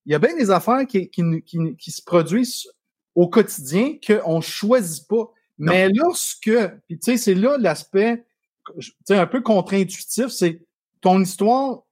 il 0.05 0.13
y 0.13 0.15
a 0.15 0.19
bien 0.19 0.37
des 0.37 0.51
affaires 0.51 0.87
qui, 0.87 1.11
qui, 1.11 1.91
se 1.91 2.03
produisent 2.03 2.69
au 3.15 3.29
quotidien 3.29 3.95
qu'on 4.07 4.41
choisit 4.41 5.07
pas. 5.09 5.31
Mais 5.59 5.89
lorsque, 5.89 6.53
puis 6.87 6.99
tu 6.99 7.13
sais, 7.13 7.17
c'est 7.17 7.35
là 7.35 7.57
l'aspect, 7.59 8.25
tu 8.79 8.93
sais, 9.05 9.17
un 9.17 9.27
peu 9.27 9.41
contre-intuitif, 9.41 10.29
c'est 10.29 10.63
ton 11.01 11.21
histoire, 11.21 11.83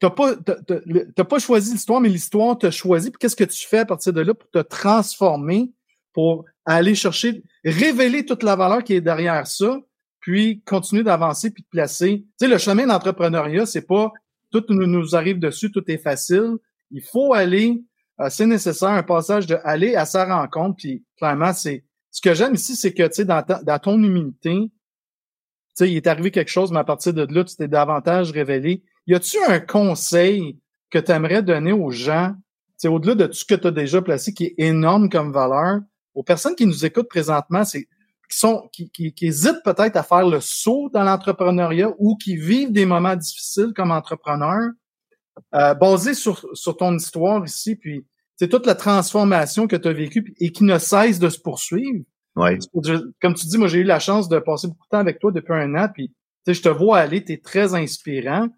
t'as 0.00 0.10
pas, 0.10 0.34
t'as 0.36 1.24
pas 1.24 1.38
choisi 1.38 1.72
l'histoire, 1.72 2.00
mais 2.00 2.08
l'histoire 2.08 2.58
t'a 2.58 2.70
choisi. 2.70 3.10
Puis 3.10 3.18
qu'est-ce 3.20 3.36
que 3.36 3.44
tu 3.44 3.66
fais 3.66 3.78
à 3.78 3.84
partir 3.84 4.12
de 4.12 4.20
là 4.20 4.34
pour 4.34 4.50
te 4.50 4.58
transformer, 4.58 5.72
pour 6.12 6.44
aller 6.64 6.94
chercher, 6.94 7.42
révéler 7.64 8.24
toute 8.24 8.42
la 8.42 8.56
valeur 8.56 8.82
qui 8.84 8.94
est 8.94 9.00
derrière 9.00 9.46
ça, 9.46 9.80
puis 10.20 10.62
continuer 10.64 11.02
d'avancer 11.02 11.50
puis 11.50 11.62
de 11.62 11.68
placer. 11.68 12.24
Tu 12.38 12.46
sais, 12.46 12.48
le 12.48 12.58
chemin 12.58 12.86
d'entrepreneuriat, 12.86 13.66
c'est 13.66 13.86
pas 13.86 14.12
tout 14.50 14.64
nous, 14.68 15.14
arrive 15.14 15.38
dessus, 15.38 15.70
tout 15.70 15.84
est 15.90 15.98
facile. 15.98 16.56
Il 16.90 17.02
faut 17.02 17.34
aller, 17.34 17.82
euh, 18.20 18.28
c'est 18.30 18.46
nécessaire 18.46 18.90
un 18.90 19.02
passage 19.02 19.46
de 19.46 19.58
aller 19.64 19.96
à 19.96 20.06
sa 20.06 20.24
rencontre. 20.24 20.76
Puis 20.76 21.04
clairement, 21.16 21.52
c'est 21.52 21.84
ce 22.10 22.20
que 22.20 22.34
j'aime 22.34 22.54
ici, 22.54 22.76
c'est 22.76 22.94
que 22.94 23.02
tu 23.02 23.14
sais, 23.14 23.24
dans, 23.24 23.44
dans 23.44 23.78
ton 23.78 24.02
humilité, 24.02 24.52
tu 24.56 24.70
sais, 25.74 25.90
il 25.90 25.96
est 25.96 26.06
arrivé 26.06 26.30
quelque 26.30 26.50
chose, 26.50 26.70
mais 26.70 26.78
à 26.78 26.84
partir 26.84 27.12
de 27.12 27.26
là, 27.28 27.42
tu 27.42 27.56
t'es 27.56 27.66
davantage 27.66 28.30
révélé. 28.30 28.84
Y 29.06 29.14
a-tu 29.14 29.36
un 29.48 29.58
conseil 29.58 30.58
que 30.88 31.00
tu 31.00 31.10
aimerais 31.10 31.42
donner 31.42 31.72
aux 31.72 31.90
gens, 31.90 32.34
c'est 32.76 32.88
au-delà 32.88 33.16
de 33.16 33.26
tout 33.26 33.34
ce 33.34 33.44
que 33.44 33.56
tu 33.56 33.66
as 33.66 33.72
déjà 33.72 34.00
placé, 34.00 34.32
qui 34.32 34.44
est 34.44 34.54
énorme 34.58 35.10
comme 35.10 35.32
valeur, 35.32 35.80
aux 36.14 36.22
personnes 36.22 36.54
qui 36.54 36.66
nous 36.66 36.84
écoutent 36.84 37.08
présentement, 37.08 37.64
c'est 37.64 37.88
qui 38.30 38.38
sont 38.38 38.68
qui, 38.72 38.90
qui, 38.90 39.12
qui 39.12 39.26
hésitent 39.26 39.62
peut-être 39.64 39.96
à 39.96 40.02
faire 40.02 40.26
le 40.26 40.40
saut 40.40 40.90
dans 40.92 41.04
l'entrepreneuriat 41.04 41.90
ou 41.98 42.16
qui 42.16 42.36
vivent 42.36 42.72
des 42.72 42.86
moments 42.86 43.16
difficiles 43.16 43.72
comme 43.74 43.90
entrepreneur, 43.90 44.70
euh, 45.54 45.74
basé 45.74 46.14
sur, 46.14 46.44
sur 46.54 46.76
ton 46.76 46.96
histoire 46.96 47.44
ici, 47.44 47.76
puis 47.76 48.06
c'est 48.36 48.48
toute 48.48 48.66
la 48.66 48.74
transformation 48.74 49.66
que 49.66 49.76
tu 49.76 49.88
as 49.88 49.92
vécue 49.92 50.34
et 50.40 50.52
qui 50.52 50.64
ne 50.64 50.78
cesse 50.78 51.18
de 51.18 51.28
se 51.28 51.38
poursuivre. 51.38 52.04
Ouais. 52.36 52.58
Comme 53.20 53.34
tu 53.34 53.46
dis, 53.46 53.58
moi 53.58 53.68
j'ai 53.68 53.78
eu 53.78 53.84
la 53.84 54.00
chance 54.00 54.28
de 54.28 54.38
passer 54.38 54.68
beaucoup 54.68 54.84
de 54.86 54.90
temps 54.90 54.98
avec 54.98 55.20
toi 55.20 55.30
depuis 55.30 55.54
un 55.54 55.74
an, 55.76 55.88
puis 55.92 56.12
je 56.46 56.60
te 56.60 56.68
vois 56.68 56.98
aller, 56.98 57.24
tu 57.24 57.32
es 57.32 57.38
très 57.38 57.74
inspirant. 57.74 58.48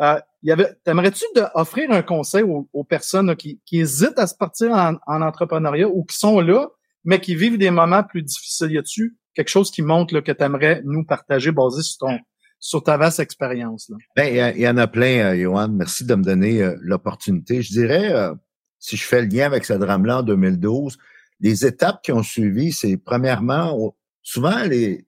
Euh, 0.00 0.18
y 0.42 0.50
avait, 0.50 0.74
t'aimerais-tu 0.84 1.24
offrir 1.54 1.90
un 1.90 2.02
conseil 2.02 2.42
aux, 2.42 2.84
personnes 2.84 3.34
qui, 3.36 3.60
qui, 3.64 3.80
hésitent 3.80 4.18
à 4.18 4.26
se 4.26 4.34
partir 4.34 4.72
en, 4.72 4.96
en, 5.06 5.22
entrepreneuriat 5.22 5.88
ou 5.88 6.04
qui 6.04 6.16
sont 6.16 6.40
là, 6.40 6.68
mais 7.04 7.20
qui 7.20 7.34
vivent 7.34 7.58
des 7.58 7.70
moments 7.70 8.02
plus 8.02 8.22
difficiles? 8.22 8.72
Y 8.72 8.78
a-tu 8.78 9.16
quelque 9.34 9.48
chose 9.48 9.70
qui 9.70 9.82
montre 9.82 10.14
là, 10.14 10.22
que 10.22 10.32
tu 10.32 10.42
aimerais 10.42 10.82
nous 10.84 11.04
partager 11.04 11.52
basé 11.52 11.82
sur 11.82 11.98
ton 11.98 12.18
sur 12.58 12.82
ta 12.82 12.96
vaste 12.96 13.18
expérience? 13.18 13.90
Ben, 14.16 14.54
il 14.54 14.62
y, 14.62 14.68
en 14.68 14.76
a 14.76 14.86
plein, 14.86 15.32
euh, 15.32 15.36
Johan. 15.36 15.68
Merci 15.68 16.04
de 16.04 16.14
me 16.14 16.22
donner 16.22 16.62
euh, 16.62 16.76
l'opportunité. 16.80 17.60
Je 17.60 17.72
dirais, 17.72 18.12
euh, 18.12 18.34
si 18.78 18.96
je 18.96 19.04
fais 19.04 19.20
le 19.20 19.28
lien 19.28 19.46
avec 19.46 19.64
ce 19.64 19.72
drame-là 19.72 20.18
en 20.18 20.22
2012, 20.22 20.96
les 21.40 21.66
étapes 21.66 22.02
qui 22.02 22.12
ont 22.12 22.22
suivi, 22.22 22.70
c'est 22.70 22.96
premièrement, 22.96 23.96
souvent 24.22 24.62
les, 24.62 25.04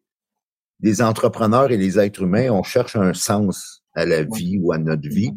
les 0.81 1.01
entrepreneurs 1.01 1.71
et 1.71 1.77
les 1.77 1.97
êtres 1.97 2.23
humains, 2.23 2.51
on 2.51 2.65
cherche 2.65 2.97
un 2.97 3.15
sens 3.15 3.85
à 3.95 4.05
la 4.05 4.25
vie 4.25 4.59
ou 4.61 4.73
à 4.73 4.79
notre 4.79 5.09
vie. 5.09 5.31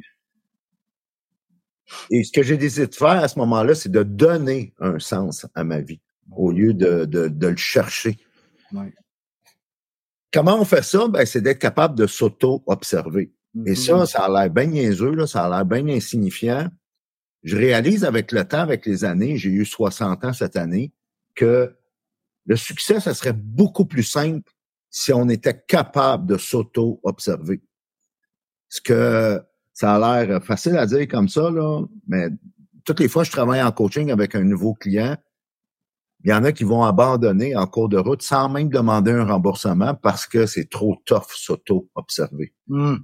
Et 2.09 2.23
ce 2.23 2.31
que 2.31 2.41
j'ai 2.41 2.57
décidé 2.57 2.87
de 2.87 2.95
faire 2.95 3.23
à 3.23 3.27
ce 3.27 3.37
moment-là, 3.37 3.75
c'est 3.75 3.91
de 3.91 4.01
donner 4.01 4.73
un 4.79 4.97
sens 4.97 5.45
à 5.53 5.63
ma 5.63 5.81
vie 5.81 6.01
au 6.39 6.51
lieu 6.51 6.73
de, 6.73 7.05
de, 7.05 7.27
de 7.27 7.47
le 7.47 7.57
chercher. 7.57 8.17
Comment 10.33 10.59
on 10.59 10.65
fait 10.65 10.83
ça? 10.83 11.07
Ben, 11.07 11.25
c'est 11.25 11.41
d'être 11.41 11.59
capable 11.59 11.95
de 11.97 12.05
s'auto-observer. 12.05 13.33
Et 13.65 13.75
ça, 13.75 13.93
mm-hmm. 13.93 14.05
ça 14.05 14.25
a 14.25 14.29
l'air 14.29 14.53
bien 14.53 14.65
niaiseux, 14.65 15.15
là, 15.15 15.25
ça 15.25 15.45
a 15.45 15.49
l'air 15.49 15.65
bien 15.65 15.87
insignifiant. 15.87 16.67
Je 17.43 17.55
réalise 17.55 18.03
avec 18.03 18.31
le 18.31 18.45
temps, 18.45 18.59
avec 18.59 18.85
les 18.85 19.03
années, 19.03 19.37
j'ai 19.37 19.49
eu 19.49 19.65
60 19.65 20.25
ans 20.25 20.33
cette 20.33 20.57
année, 20.57 20.91
que 21.35 21.75
le 22.45 22.55
succès, 22.55 22.99
ça 22.99 23.13
serait 23.13 23.33
beaucoup 23.33 23.85
plus 23.85 24.03
simple 24.03 24.51
si 24.89 25.13
on 25.13 25.27
était 25.29 25.59
capable 25.67 26.27
de 26.27 26.37
s'auto-observer. 26.37 27.61
Ce 28.69 28.81
que 28.81 29.41
ça 29.73 29.95
a 29.95 30.25
l'air 30.25 30.43
facile 30.43 30.77
à 30.77 30.85
dire 30.85 31.07
comme 31.07 31.29
ça, 31.29 31.49
là, 31.49 31.83
mais 32.07 32.29
toutes 32.83 32.99
les 32.99 33.07
fois 33.07 33.23
je 33.23 33.31
travaille 33.31 33.61
en 33.61 33.71
coaching 33.71 34.11
avec 34.11 34.35
un 34.35 34.43
nouveau 34.43 34.73
client, 34.73 35.17
il 36.27 36.31
y 36.31 36.33
en 36.33 36.43
a 36.43 36.51
qui 36.51 36.65
vont 36.65 36.83
abandonner 36.83 37.55
en 37.55 37.67
cours 37.67 37.87
de 37.87 37.97
route 37.97 38.21
sans 38.21 38.49
même 38.49 38.67
demander 38.67 39.11
un 39.11 39.23
remboursement 39.23 39.95
parce 39.95 40.27
que 40.27 40.45
c'est 40.45 40.69
trop 40.69 40.97
tough 41.05 41.29
s'auto-observer. 41.33 42.53
Hmm. 42.67 42.97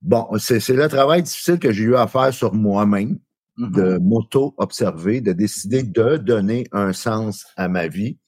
Bon, 0.00 0.26
c'est 0.38 0.66
le 0.70 0.88
travail 0.88 1.22
difficile 1.22 1.58
que 1.58 1.70
j'ai 1.70 1.82
eu 1.84 1.96
à 1.96 2.06
faire 2.06 2.32
sur 2.32 2.54
moi-même, 2.54 3.18
mm-hmm. 3.58 3.72
de 3.72 3.98
m'auto-observer, 3.98 5.20
de 5.20 5.34
décider 5.34 5.82
de 5.82 6.16
donner 6.16 6.66
un 6.72 6.94
sens 6.94 7.44
à 7.58 7.68
ma 7.68 7.88
vie. 7.88 8.18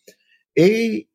Et 0.57 1.09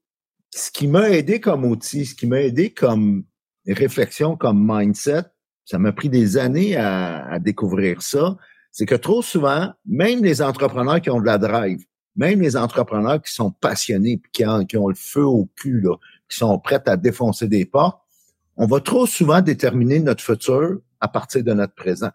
ce 0.50 0.72
qui 0.72 0.88
m'a 0.88 1.12
aidé 1.12 1.40
comme 1.40 1.66
outil, 1.66 2.08
ce 2.08 2.16
qui 2.16 2.26
m'a 2.26 2.42
aidé 2.42 2.72
comme 2.72 3.26
réflexion, 3.68 4.38
comme 4.38 4.66
mindset, 4.68 5.26
ça 5.66 5.78
m'a 5.78 5.92
pris 5.92 6.10
des 6.10 6.38
années 6.38 6.76
à, 6.78 7.28
à 7.28 7.38
découvrir 7.38 8.02
ça, 8.02 8.38
c'est 8.72 8.88
que 8.88 8.96
trop 8.96 9.22
souvent, 9.22 9.72
même 9.86 10.24
les 10.24 10.42
entrepreneurs 10.42 11.00
qui 11.00 11.12
ont 11.12 11.20
de 11.20 11.28
la 11.28 11.38
drive, 11.38 11.86
même 12.16 12.42
les 12.42 12.56
entrepreneurs 12.56 13.22
qui 13.22 13.34
sont 13.34 13.52
passionnés, 13.52 14.22
qui 14.32 14.46
ont, 14.46 14.66
qui 14.66 14.78
ont 14.78 14.88
le 14.88 14.96
feu 14.96 15.24
au 15.26 15.50
cul, 15.56 15.82
là, 15.82 15.96
qui 16.30 16.38
sont 16.38 16.58
prêts 16.60 16.82
à 16.88 16.98
défoncer 16.98 17.48
des 17.48 17.66
portes, 17.66 18.00
on 18.58 18.68
va 18.68 18.80
trop 18.80 19.06
souvent 19.06 19.42
déterminer 19.42 20.00
notre 20.00 20.24
futur 20.24 20.80
à 21.02 21.08
partir 21.08 21.44
de 21.44 21.54
notre 21.54 21.76
présent. 21.76 22.12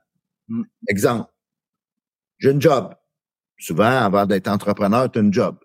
Hmm. 0.48 0.62
Exemple, 0.88 1.30
j'ai 2.38 2.50
une 2.50 2.60
job. 2.60 2.94
Souvent, 3.58 3.84
avant 3.84 4.24
d'être 4.24 4.48
entrepreneur, 4.48 5.10
tu 5.10 5.18
as 5.18 5.22
une 5.22 5.32
job. 5.32 5.58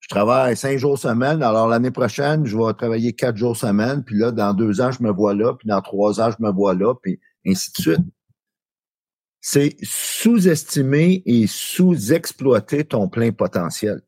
Je 0.00 0.08
travaille 0.08 0.56
cinq 0.56 0.78
jours 0.78 0.98
semaine, 0.98 1.42
alors 1.42 1.66
l'année 1.66 1.90
prochaine, 1.90 2.46
je 2.46 2.56
vais 2.56 2.72
travailler 2.74 3.14
quatre 3.14 3.36
jours 3.36 3.56
semaine, 3.56 4.04
puis 4.04 4.16
là, 4.16 4.30
dans 4.30 4.52
deux 4.54 4.80
ans, 4.80 4.92
je 4.92 5.02
me 5.02 5.10
vois 5.10 5.34
là, 5.34 5.54
puis 5.54 5.66
dans 5.66 5.80
trois 5.80 6.20
ans, 6.20 6.30
je 6.30 6.42
me 6.44 6.52
vois 6.52 6.74
là, 6.74 6.94
puis 7.02 7.18
ainsi 7.46 7.72
de 7.72 7.80
suite 7.80 8.00
c'est 9.50 9.76
sous-estimer 9.82 11.22
et 11.24 11.46
sous-exploiter 11.46 12.84
ton 12.84 13.08
plein 13.08 13.32
potentiel. 13.32 14.02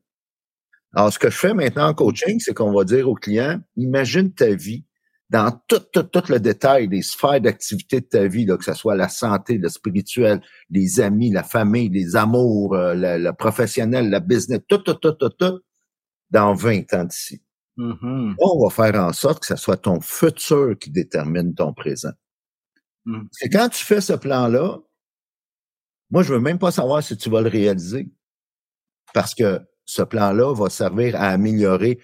Alors, 0.93 1.11
ce 1.11 1.17
que 1.17 1.31
je 1.31 1.35
fais 1.35 1.55
maintenant 1.55 1.87
en 1.87 1.93
coaching, 1.95 2.39
c'est 2.39 2.53
qu'on 2.53 2.71
va 2.71 2.83
dire 2.83 3.09
au 3.09 3.15
client, 3.15 3.59
imagine 3.75 4.31
ta 4.31 4.53
vie 4.53 4.85
dans 5.31 5.51
tout, 5.67 5.79
tout, 5.91 6.03
tout 6.03 6.23
le 6.29 6.39
détail 6.39 6.87
des 6.87 7.01
sphères 7.01 7.41
d'activité 7.41 8.01
de 8.01 8.05
ta 8.05 8.27
vie, 8.27 8.45
là, 8.45 8.55
que 8.55 8.63
ce 8.63 8.75
soit 8.75 8.95
la 8.95 9.09
santé, 9.09 9.57
le 9.57 9.69
spirituel, 9.69 10.41
les 10.69 10.99
amis, 10.99 11.31
la 11.31 11.43
famille, 11.43 11.89
les 11.89 12.15
amours, 12.15 12.75
euh, 12.75 12.93
le, 12.95 13.31
professionnel, 13.31 14.11
la 14.11 14.19
business, 14.19 14.59
tout, 14.67 14.77
tout, 14.77 14.93
tout, 14.93 15.13
tout, 15.13 15.29
tout, 15.29 15.59
dans 16.29 16.53
20 16.53 16.93
ans 16.93 17.05
d'ici. 17.05 17.41
Mm-hmm. 17.79 18.35
On 18.37 18.63
va 18.63 18.69
faire 18.69 19.03
en 19.03 19.11
sorte 19.11 19.39
que 19.39 19.47
ce 19.47 19.55
soit 19.55 19.77
ton 19.77 20.01
futur 20.01 20.77
qui 20.77 20.91
détermine 20.91 21.55
ton 21.55 21.73
présent. 21.73 22.13
Mm. 23.05 23.21
C'est 23.31 23.49
quand 23.49 23.69
tu 23.69 23.83
fais 23.83 24.01
ce 24.01 24.13
plan-là, 24.13 24.77
moi, 26.11 26.23
je 26.23 26.33
veux 26.33 26.39
même 26.39 26.59
pas 26.59 26.71
savoir 26.71 27.01
si 27.01 27.17
tu 27.17 27.29
vas 27.29 27.41
le 27.41 27.49
réaliser. 27.49 28.09
Parce 29.13 29.33
que 29.33 29.61
ce 29.85 30.01
plan-là 30.01 30.53
va 30.53 30.69
servir 30.69 31.15
à 31.15 31.29
améliorer 31.29 31.99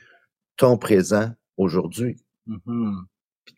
ton 0.58 0.78
présent 0.78 1.32
aujourd'hui. 1.58 2.18
Mm-hmm. 2.48 3.04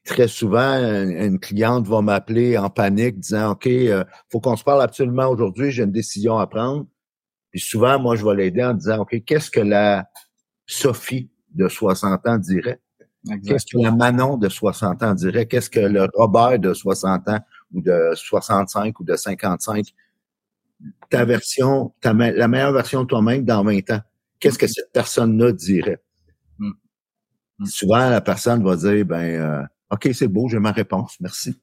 Très 0.06 0.28
souvent, 0.28 0.76
une, 0.78 1.40
cliente 1.40 1.88
va 1.88 2.02
m'appeler 2.02 2.58
en 2.58 2.70
panique 2.70 3.20
disant 3.20 3.52
OK, 3.52 3.68
euh, 3.68 4.04
faut 4.32 4.40
qu'on 4.40 4.56
se 4.56 4.64
parle 4.64 4.82
absolument 4.82 5.28
aujourd'hui, 5.28 5.72
j'ai 5.72 5.84
une 5.84 5.92
décision 5.92 6.38
à 6.38 6.46
prendre. 6.46 6.86
Puis 7.52 7.60
souvent, 7.60 8.00
moi, 8.00 8.16
je 8.16 8.24
vais 8.24 8.36
l'aider 8.36 8.64
en 8.64 8.74
disant 8.74 9.00
OK, 9.00 9.24
qu'est-ce 9.26 9.50
que 9.50 9.60
la 9.60 10.08
Sophie 10.68 11.32
de 11.56 11.68
60 11.68 12.28
ans 12.28 12.38
dirait? 12.38 12.80
Qu'est-ce 13.46 13.66
que 13.66 13.82
la 13.82 13.92
Manon 13.92 14.38
de 14.38 14.48
60 14.48 15.04
ans 15.04 15.14
dirait? 15.14 15.48
Qu'est-ce 15.48 15.70
que 15.70 15.80
le 15.80 16.08
Robert 16.14 16.60
de 16.60 16.74
60 16.74 17.28
ans 17.28 17.40
ou 17.74 17.82
de 17.82 18.12
65 18.14 19.00
ou 19.00 19.04
de 19.04 19.16
55 19.16 19.94
ta 21.10 21.26
version, 21.26 21.94
ta, 22.02 22.14
la 22.14 22.48
meilleure 22.48 22.74
version 22.74 23.04
de 23.04 23.08
toi-même 23.08 23.44
dans 23.44 23.64
20 23.64 23.92
ans. 23.92 24.02
Qu'est-ce 24.40 24.58
que 24.58 24.68
cette 24.68 24.92
personne-là 24.94 25.52
dirait? 25.52 26.02
Hmm. 26.58 26.72
Hmm. 27.58 27.66
Souvent, 27.66 28.10
la 28.10 28.22
personne 28.22 28.64
va 28.64 28.76
dire, 28.76 29.06
ben, 29.06 29.42
euh, 29.42 29.64
OK, 29.92 30.10
c'est 30.14 30.28
beau, 30.28 30.48
j'ai 30.48 30.60
ma 30.60 30.72
réponse, 30.72 31.18
merci. 31.20 31.60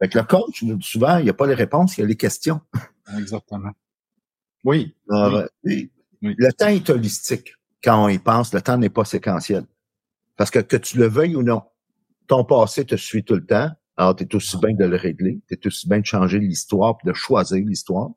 Fait 0.00 0.14
le 0.14 0.22
coach, 0.22 0.64
souvent, 0.80 1.18
il 1.18 1.24
n'y 1.24 1.30
a 1.30 1.34
pas 1.34 1.46
les 1.46 1.54
réponses, 1.54 1.96
il 1.96 2.00
y 2.00 2.04
a 2.04 2.06
les 2.06 2.16
questions. 2.16 2.60
Exactement. 3.18 3.70
Oui. 4.64 4.94
oui. 5.64 5.90
Le 6.22 6.52
temps 6.52 6.68
est 6.68 6.88
holistique. 6.88 7.54
Quand 7.82 8.04
on 8.04 8.08
y 8.08 8.18
pense, 8.18 8.54
le 8.54 8.62
temps 8.62 8.78
n'est 8.78 8.88
pas 8.88 9.04
séquentiel. 9.04 9.64
Parce 10.36 10.50
que 10.50 10.58
que 10.58 10.76
tu 10.76 10.98
le 10.98 11.06
veuilles 11.06 11.36
ou 11.36 11.42
non, 11.42 11.62
ton 12.26 12.44
passé 12.44 12.84
te 12.84 12.96
suit 12.96 13.24
tout 13.24 13.34
le 13.34 13.44
temps, 13.44 13.70
alors, 13.96 14.16
tu 14.16 14.24
es 14.24 14.34
aussi 14.34 14.56
bien 14.58 14.74
de 14.74 14.84
le 14.84 14.96
régler, 14.96 15.40
tu 15.48 15.54
es 15.54 15.66
aussi 15.66 15.88
bien 15.88 16.00
de 16.00 16.06
changer 16.06 16.40
l'histoire, 16.40 16.96
puis 16.96 17.08
de 17.08 17.14
choisir 17.14 17.64
l'histoire. 17.64 18.10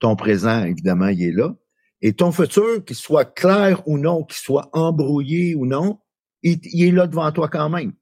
Ton 0.00 0.16
présent, 0.16 0.64
évidemment, 0.64 1.08
il 1.08 1.22
est 1.22 1.32
là. 1.32 1.54
Et 2.00 2.14
ton 2.14 2.32
futur, 2.32 2.84
qu'il 2.84 2.96
soit 2.96 3.24
clair 3.24 3.86
ou 3.86 3.98
non, 3.98 4.24
qu'il 4.24 4.38
soit 4.38 4.68
embrouillé 4.72 5.54
ou 5.54 5.64
non, 5.64 6.00
il, 6.42 6.58
est 6.82 6.90
là 6.90 7.06
devant 7.06 7.30
toi 7.30 7.48
quand 7.48 7.68
même. 7.68 7.92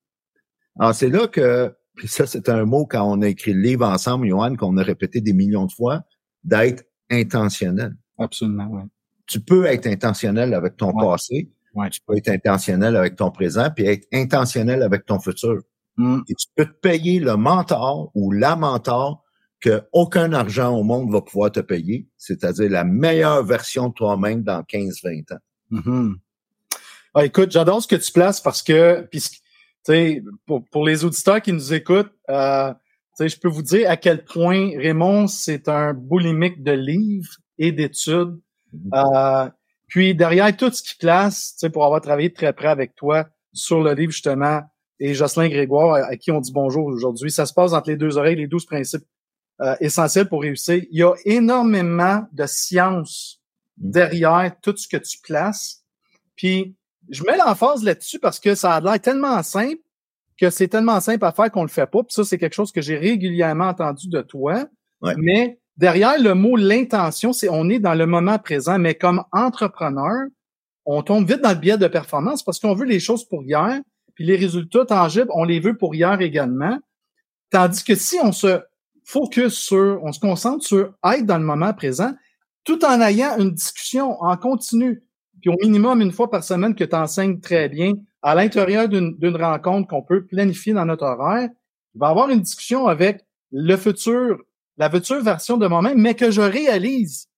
Alors, 0.79 0.95
c'est 0.95 1.11
là 1.11 1.29
que, 1.29 1.75
puis 1.97 2.09
ça, 2.09 2.27
c'est 2.27 2.49
un 2.49 2.65
mot 2.65 2.87
quand 2.87 3.05
on 3.05 3.21
a 3.21 3.29
écrit 3.29 3.53
le 3.53 3.61
livre 3.61 3.87
ensemble, 3.87 4.27
Johan, 4.27 4.57
qu'on 4.57 4.79
a 4.79 4.83
répété 4.83 5.21
des 5.21 5.35
millions 5.35 5.67
de 5.67 5.73
fois, 5.73 6.03
d'être 6.43 6.85
intentionnel. 7.11 7.95
Absolument, 8.17 8.69
oui. 8.71 8.83
Tu 9.27 9.41
peux 9.41 9.67
être 9.67 9.87
intentionnel 9.87 10.55
avec 10.55 10.79
ton 10.79 10.93
passé, 10.93 11.53
tu 11.93 12.01
peux 12.07 12.17
être 12.17 12.31
intentionnel 12.31 12.97
avec 12.97 13.17
ton 13.17 13.31
présent, 13.31 13.69
puis 13.75 13.85
être 13.85 14.09
intentionnel 14.13 14.83
avec 14.83 15.05
ton 15.05 15.21
futur. 15.21 15.61
Mm. 15.97 16.21
Et 16.29 16.35
tu 16.35 16.47
peux 16.55 16.67
te 16.67 16.81
payer 16.81 17.21
le 17.21 17.37
mentor 17.37 18.11
ou 18.15 18.33
la 18.33 18.57
mentor 18.57 19.25
que 19.61 19.83
aucun 19.93 20.33
argent 20.33 20.75
au 20.75 20.83
monde 20.83 21.13
va 21.13 21.21
pouvoir 21.21 21.53
te 21.53 21.61
payer, 21.61 22.09
c'est-à-dire 22.17 22.71
la 22.71 22.85
meilleure 22.85 23.45
version 23.45 23.89
de 23.89 23.95
toi-même 23.95 24.43
dans 24.43 24.63
15-20 24.63 25.35
ans. 25.35 25.39
Ah, 27.15 27.25
écoute, 27.25 27.51
j'adore 27.51 27.83
ce 27.83 27.89
que 27.89 27.97
tu 27.97 28.13
places 28.13 28.41
parce 28.41 28.63
que, 28.63 29.09
pour, 30.47 30.65
pour 30.71 30.87
les 30.87 31.05
auditeurs 31.05 31.43
qui 31.43 31.53
nous 31.53 31.75
écoutent, 31.75 32.13
euh, 32.31 32.73
je 33.19 33.37
peux 33.37 33.49
vous 33.49 33.63
dire 33.63 33.91
à 33.91 33.97
quel 33.97 34.25
point 34.25 34.71
Raymond, 34.79 35.27
c'est 35.27 35.69
un 35.69 35.93
boulimique 35.93 36.63
de 36.63 36.73
livres 36.73 37.33
et 37.59 37.73
d'études. 37.73 38.39
Mm-hmm. 38.75 39.47
Euh, 39.47 39.51
puis 39.89 40.15
derrière 40.15 40.57
tout 40.57 40.71
ce 40.71 40.83
qu'il 40.83 40.99
place, 40.99 41.57
pour 41.73 41.85
avoir 41.85 42.01
travaillé 42.01 42.33
très 42.33 42.53
près 42.53 42.69
avec 42.69 42.95
toi 42.95 43.27
sur 43.53 43.83
le 43.83 43.93
livre 43.93 44.13
justement, 44.13 44.63
et 45.01 45.15
Jocelyn 45.15 45.49
Grégoire, 45.49 45.95
à, 45.95 46.17
qui 46.17 46.31
on 46.31 46.41
dit 46.41 46.53
bonjour 46.53 46.85
aujourd'hui, 46.85 47.31
ça 47.31 47.47
se 47.47 47.55
passe 47.55 47.73
entre 47.73 47.89
les 47.89 47.97
deux 47.97 48.19
oreilles, 48.19 48.37
les 48.37 48.47
douze 48.47 48.67
principes 48.67 49.05
euh, 49.63 49.75
essentiels 49.81 50.29
pour 50.29 50.43
réussir. 50.43 50.83
Il 50.91 50.99
y 50.99 51.03
a 51.03 51.15
énormément 51.25 52.27
de 52.33 52.45
science 52.47 53.41
mm. 53.79 53.91
derrière 53.91 54.53
tout 54.63 54.77
ce 54.77 54.87
que 54.87 54.99
tu 54.99 55.19
places. 55.23 55.83
Puis 56.37 56.77
je 57.09 57.25
mets 57.25 57.37
l'emphase 57.37 57.83
là-dessus 57.83 58.19
parce 58.19 58.39
que 58.39 58.55
ça 58.55 58.75
a 58.75 58.81
l'air 58.81 59.01
tellement 59.01 59.43
simple 59.43 59.81
que 60.39 60.51
c'est 60.51 60.69
tellement 60.69 61.01
simple 61.01 61.25
à 61.25 61.33
faire 61.33 61.51
qu'on 61.51 61.63
le 61.63 61.69
fait 61.69 61.87
pas. 61.87 62.03
Puis 62.03 62.15
ça, 62.15 62.25
c'est 62.25 62.39
quelque 62.39 62.55
chose 62.55 62.73
que 62.73 62.81
j'ai 62.81 62.97
régulièrement 62.97 63.69
entendu 63.69 64.09
de 64.09 64.23
toi. 64.23 64.67
Mais 65.17 65.59
derrière 65.77 66.19
le 66.19 66.35
mot 66.35 66.57
l'intention, 66.57 67.33
c'est 67.33 67.49
on 67.49 67.69
est 67.69 67.79
dans 67.79 67.95
le 67.95 68.07
moment 68.07 68.39
présent, 68.39 68.79
mais 68.79 68.95
comme 68.95 69.23
entrepreneur, 69.33 70.29
on 70.87 71.03
tombe 71.03 71.27
vite 71.29 71.43
dans 71.43 71.51
le 71.51 71.57
biais 71.57 71.79
de 71.79 71.89
performance 71.89 72.43
parce 72.43 72.59
qu'on 72.59 72.75
veut 72.75 72.87
les 72.87 73.01
choses 73.01 73.27
pour 73.27 73.43
hier, 73.43 73.81
puis 74.15 74.25
les 74.25 74.37
résultats 74.37 74.85
tangibles, 74.85 75.31
on 75.35 75.45
les 75.45 75.61
veut 75.61 75.77
pour 75.77 75.95
hier 75.95 76.21
également. 76.21 76.79
Tandis 77.51 77.85
que 77.85 77.95
si 77.95 78.17
on 78.23 78.33
se 78.33 78.61
focus 79.05 79.55
sur, 79.55 80.01
on 80.03 80.13
se 80.13 80.21
concentre 80.21 80.65
sur 80.65 80.95
être 81.05 81.27
dans 81.27 81.39
le 81.39 81.45
moment 81.45 81.73
présent, 81.75 82.13
tout 82.65 82.85
en 82.85 83.01
ayant 83.01 83.39
une 83.39 83.53
discussion 83.53 84.21
en 84.23 84.37
continu, 84.37 85.03
puis 85.41 85.51
au 85.51 85.57
minimum 85.63 86.01
une 86.03 86.13
fois 86.13 86.31
par 86.31 86.45
semaine 86.45 86.75
que 86.75 86.85
tu 86.85 86.95
enseignes 86.95 87.41
très 87.41 87.69
bien, 87.69 87.95
à 88.23 88.35
l'intérieur 88.35 88.89
d'une 88.89 89.37
rencontre 89.37 89.89
qu'on 89.89 90.03
peut 90.03 90.27
planifier 90.27 90.75
dans 90.75 90.85
notre 90.85 91.05
horaire, 91.05 91.49
il 91.95 91.99
va 91.99 92.09
avoir 92.09 92.29
une 92.31 92.41
discussion 92.41 92.87
avec 92.87 93.25
le 93.51 93.77
futur 93.77 94.39
la 94.81 94.91
future 94.91 95.23
version 95.23 95.59
de 95.59 95.67
moi-même, 95.67 96.01
mais 96.01 96.15
que 96.15 96.31
je 96.31 96.41
réalise 96.41 97.29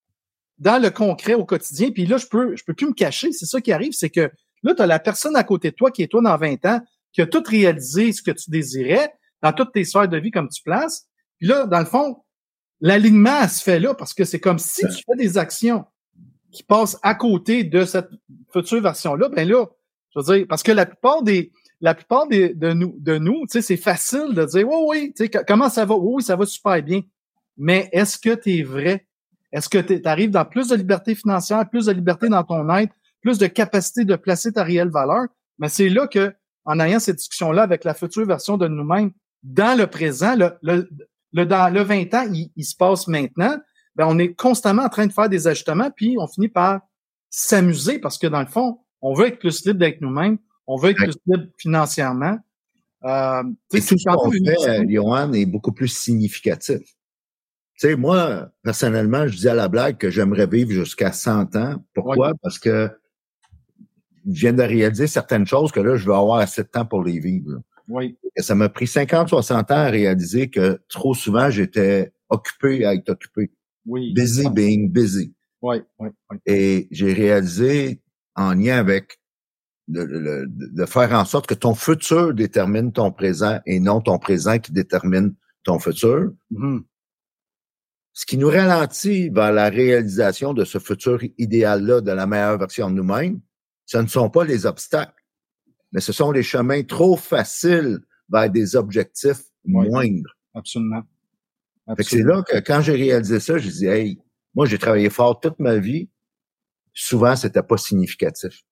dans 0.59 0.81
le 0.81 0.91
concret 0.91 1.35
au 1.35 1.45
quotidien. 1.45 1.91
Puis 1.91 2.07
là, 2.07 2.17
je 2.17 2.27
peux, 2.27 2.55
je 2.55 2.65
peux 2.65 2.73
plus 2.73 2.87
me 2.87 2.93
cacher. 2.93 3.33
C'est 3.33 3.47
ça 3.47 3.61
qui 3.61 3.73
arrive, 3.73 3.93
c'est 3.93 4.11
que 4.11 4.31
là, 4.63 4.75
tu 4.75 4.83
as 4.83 4.87
la 4.87 4.99
personne 4.99 5.37
à 5.37 5.45
côté 5.45 5.71
de 5.71 5.77
toi 5.77 5.91
qui 5.91 6.03
est 6.03 6.09
toi 6.09 6.23
dans 6.23 6.37
20 6.37 6.65
ans, 6.67 6.81
qui 7.13 7.21
a 7.21 7.27
tout 7.27 7.43
réalisé 7.47 8.13
ce 8.13 8.23
que 8.23 8.31
tu 8.31 8.51
désirais 8.51 9.13
dans 9.43 9.53
toutes 9.53 9.73
tes 9.73 9.85
sphères 9.85 10.09
de 10.09 10.17
vie 10.17 10.31
comme 10.31 10.49
tu 10.49 10.63
places. 10.63 11.07
Puis 11.39 11.49
là, 11.49 11.67
dans 11.67 11.81
le 11.81 11.85
fond, 11.85 12.23
l'alignement 12.81 13.47
se 13.49 13.63
fait 13.63 13.81
là 13.81 13.95
parce 13.95 14.15
que 14.15 14.25
c'est 14.25 14.41
comme 14.41 14.59
si 14.59 14.87
tu 14.87 15.03
fais 15.07 15.17
des 15.17 15.39
actions 15.39 15.85
qui 16.51 16.63
passent 16.63 16.99
à 17.03 17.15
côté 17.15 17.65
de 17.65 17.85
cette 17.85 18.11
future 18.53 18.81
version-là, 18.81 19.29
ben 19.29 19.49
là, 19.49 19.67
je 20.15 20.21
veux 20.21 20.37
dire, 20.37 20.47
parce 20.49 20.63
que 20.63 20.73
la 20.73 20.87
plupart 20.87 21.23
des, 21.23 21.51
la 21.81 21.95
plupart 21.95 22.27
des, 22.29 22.55
de 22.55 22.73
nous, 22.73 22.95
de 22.99 23.19
nous, 23.19 23.47
tu 23.47 23.53
sais, 23.53 23.63
c'est 23.63 23.77
facile 23.77 24.35
de 24.35 24.45
dire, 24.45 24.69
oui, 24.69 24.77
oui, 24.87 25.13
tu 25.17 25.25
sais, 25.25 25.45
comment 25.47 25.71
ça 25.71 25.85
va? 25.85 25.95
Oui, 25.97 26.23
ça 26.23 26.37
va 26.37 26.45
super 26.47 26.83
bien 26.83 27.03
mais 27.57 27.89
est-ce 27.93 28.19
que 28.19 28.35
tu 28.35 28.59
es 28.59 28.63
vrai? 28.63 29.07
Est-ce 29.53 29.69
que 29.69 29.79
tu 29.79 30.01
arrives 30.05 30.31
dans 30.31 30.45
plus 30.45 30.69
de 30.69 30.77
liberté 30.77 31.15
financière, 31.15 31.69
plus 31.69 31.87
de 31.87 31.93
liberté 31.93 32.29
dans 32.29 32.43
ton 32.43 32.69
être, 32.75 32.95
plus 33.23 33.39
de 33.39 33.47
capacité 33.47 34.05
de 34.05 34.17
placer 34.17 34.53
ta 34.53 34.65
réelle 34.65 34.91
valeur? 34.91 35.27
Mais 35.59 35.69
c'est 35.69 35.89
là 35.89 36.07
que, 36.07 36.35
en 36.65 36.79
ayant 36.81 36.99
cette 36.99 37.17
discussion-là 37.17 37.63
avec 37.63 37.85
la 37.85 37.95
future 37.95 38.27
version 38.27 38.57
de 38.57 38.69
nous-mêmes, 38.69 39.13
dans 39.43 39.77
le 39.77 39.87
présent, 39.87 40.37
le, 40.37 40.89
le, 41.33 41.47
dans 41.47 41.73
le 41.73 41.83
20 41.83 42.15
ans, 42.15 42.27
il, 42.31 42.65
se 42.65 42.77
passe 42.77 43.09
maintenant, 43.09 43.57
ben 43.97 44.07
on 44.09 44.19
est 44.19 44.35
constamment 44.35 44.85
en 44.85 44.89
train 44.89 45.07
de 45.07 45.13
faire 45.13 45.29
des 45.29 45.47
ajustements, 45.47 45.91
puis 45.91 46.17
on 46.19 46.27
finit 46.27 46.49
par 46.49 46.81
s'amuser 47.31 47.99
parce 47.99 48.19
que 48.19 48.27
dans 48.27 48.41
le 48.41 48.47
fond, 48.47 48.81
on 49.01 49.15
veut 49.15 49.29
être 49.29 49.39
plus 49.39 49.65
libre 49.65 49.81
d'être 49.81 50.01
nous-mêmes, 50.01 50.39
on 50.67 50.77
veut 50.77 50.91
être 50.91 50.99
plus 50.99 51.17
libre 51.27 51.47
financièrement. 51.59 52.39
Euh, 53.05 53.43
tout 53.71 53.79
ce 53.79 53.95
qu'on 53.95 54.31
fait, 54.31 54.89
Johan, 54.89 55.33
est 55.33 55.47
beaucoup 55.47 55.73
plus 55.73 55.89
significatif. 55.89 56.81
Tu 57.79 57.89
sais, 57.89 57.97
moi, 57.97 58.51
personnellement, 58.63 59.27
je 59.27 59.37
dis 59.37 59.49
à 59.49 59.55
la 59.55 59.67
blague 59.67 59.99
que 59.99 60.11
j'aimerais 60.11 60.47
vivre 60.47 60.71
jusqu'à 60.71 61.11
100 61.11 61.57
ans. 61.57 61.85
Pourquoi? 61.95 62.33
Parce 62.43 62.59
que 62.61 62.91
je 64.31 64.41
viens 64.41 64.53
de 64.53 64.63
réaliser 64.63 65.07
certaines 65.07 65.47
choses 65.47 65.73
que 65.73 65.81
là, 65.81 65.97
je 65.97 66.07
vais 66.07 66.15
avoir 66.15 66.39
assez 66.39 66.63
de 66.63 66.69
temps 66.69 66.87
pour 66.87 67.03
les 67.03 67.19
vivre. 67.19 67.61
Oui. 67.89 68.17
Et 68.37 68.43
ça 68.43 68.55
m'a 68.55 68.69
pris 68.69 68.87
50, 68.87 69.29
60 69.29 69.71
ans 69.71 69.75
à 69.75 69.91
réaliser 69.91 70.49
que 70.49 70.81
trop 70.89 71.15
souvent, 71.15 71.51
j'étais 71.51 72.13
occupé 72.29 72.85
à 72.85 72.95
être 72.95 73.11
occupé. 73.11 73.51
Oui. 73.87 74.13
Busy 74.15 74.49
being 74.49 74.91
busy. 74.91 75.35
Oui, 75.61 75.77
oui, 75.99 76.09
oui. 76.31 76.37
Et 76.47 76.89
j'ai 76.91 77.13
réalisé, 77.13 78.01
en 78.35 78.55
lien 78.55 78.79
avec 78.79 79.21
de, 79.89 80.47
de, 80.49 80.87
faire 80.87 81.13
en 81.13 81.25
sorte 81.25 81.47
que 81.47 81.55
ton 81.55 81.75
futur 81.75 82.33
détermine 82.33 82.93
ton 82.93 83.13
présent 83.13 83.61
et 83.67 83.81
non 83.81 84.01
ton 84.01 84.19
présent 84.19 84.59
qui 84.59 84.73
détermine 84.73 85.35
ton 85.65 85.79
futur. 85.79 86.33
Mm-hmm. 86.53 86.83
Ce 88.15 88.27
qui 88.27 88.39
nous 88.39 88.49
ralentit 88.49 89.31
vers 89.31 89.53
la 89.53 89.69
réalisation 89.69 90.55
de 90.55 90.65
ce 90.65 90.79
futur 90.79 91.21
idéal-là, 91.39 92.01
de 92.01 92.13
la 92.13 92.27
meilleure 92.27 92.59
version 92.59 92.91
de 92.91 92.95
nous-mêmes, 92.95 93.41
ce 93.87 93.99
ne 93.99 94.07
sont 94.07 94.31
pas 94.31 94.45
les 94.45 94.67
obstacles, 94.67 95.25
mais 95.93 96.01
ce 96.01 96.13
sont 96.13 96.33
les 96.33 96.43
chemins 96.43 96.83
trop 96.83 97.17
faciles 97.17 98.01
vers 98.29 98.51
des 98.51 98.77
objectifs 98.77 99.43
moindres. 99.65 100.37
Absolument. 100.55 101.03
C'est 101.99 102.23
là 102.23 102.43
que 102.43 102.59
quand 102.59 102.81
j'ai 102.81 102.95
réalisé 102.95 103.41
ça, 103.41 103.59
je 103.59 103.69
dis, 103.69 103.87
hey, 103.87 104.19
moi 104.55 104.67
j'ai 104.67 104.79
travaillé 104.79 105.11
fort 105.11 105.41
toute 105.41 105.59
ma 105.59 105.77
vie. 105.77 106.09
Souvent, 106.95 107.37
c'était 107.37 107.63
pas 107.63 107.77
significatif. 107.77 108.63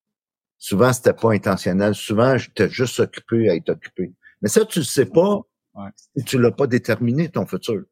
Souvent, 0.59 0.93
c'était 0.93 1.15
pas 1.15 1.33
intentionnel. 1.33 1.95
Souvent, 1.95 2.37
j'étais 2.37 2.69
juste 2.69 3.01
occupé 3.01 3.49
à 3.49 3.55
être 3.55 3.71
occupé. 3.71 4.13
Mais 4.43 4.49
ça, 4.49 4.65
tu 4.65 4.81
le 4.81 4.85
sais 4.85 5.07
pas 5.07 5.41
si 6.17 6.25
tu 6.25 6.39
l'as 6.39 6.51
pas 6.51 6.67
déterminé, 6.67 7.31
ton 7.31 7.47
futur. 7.47 7.83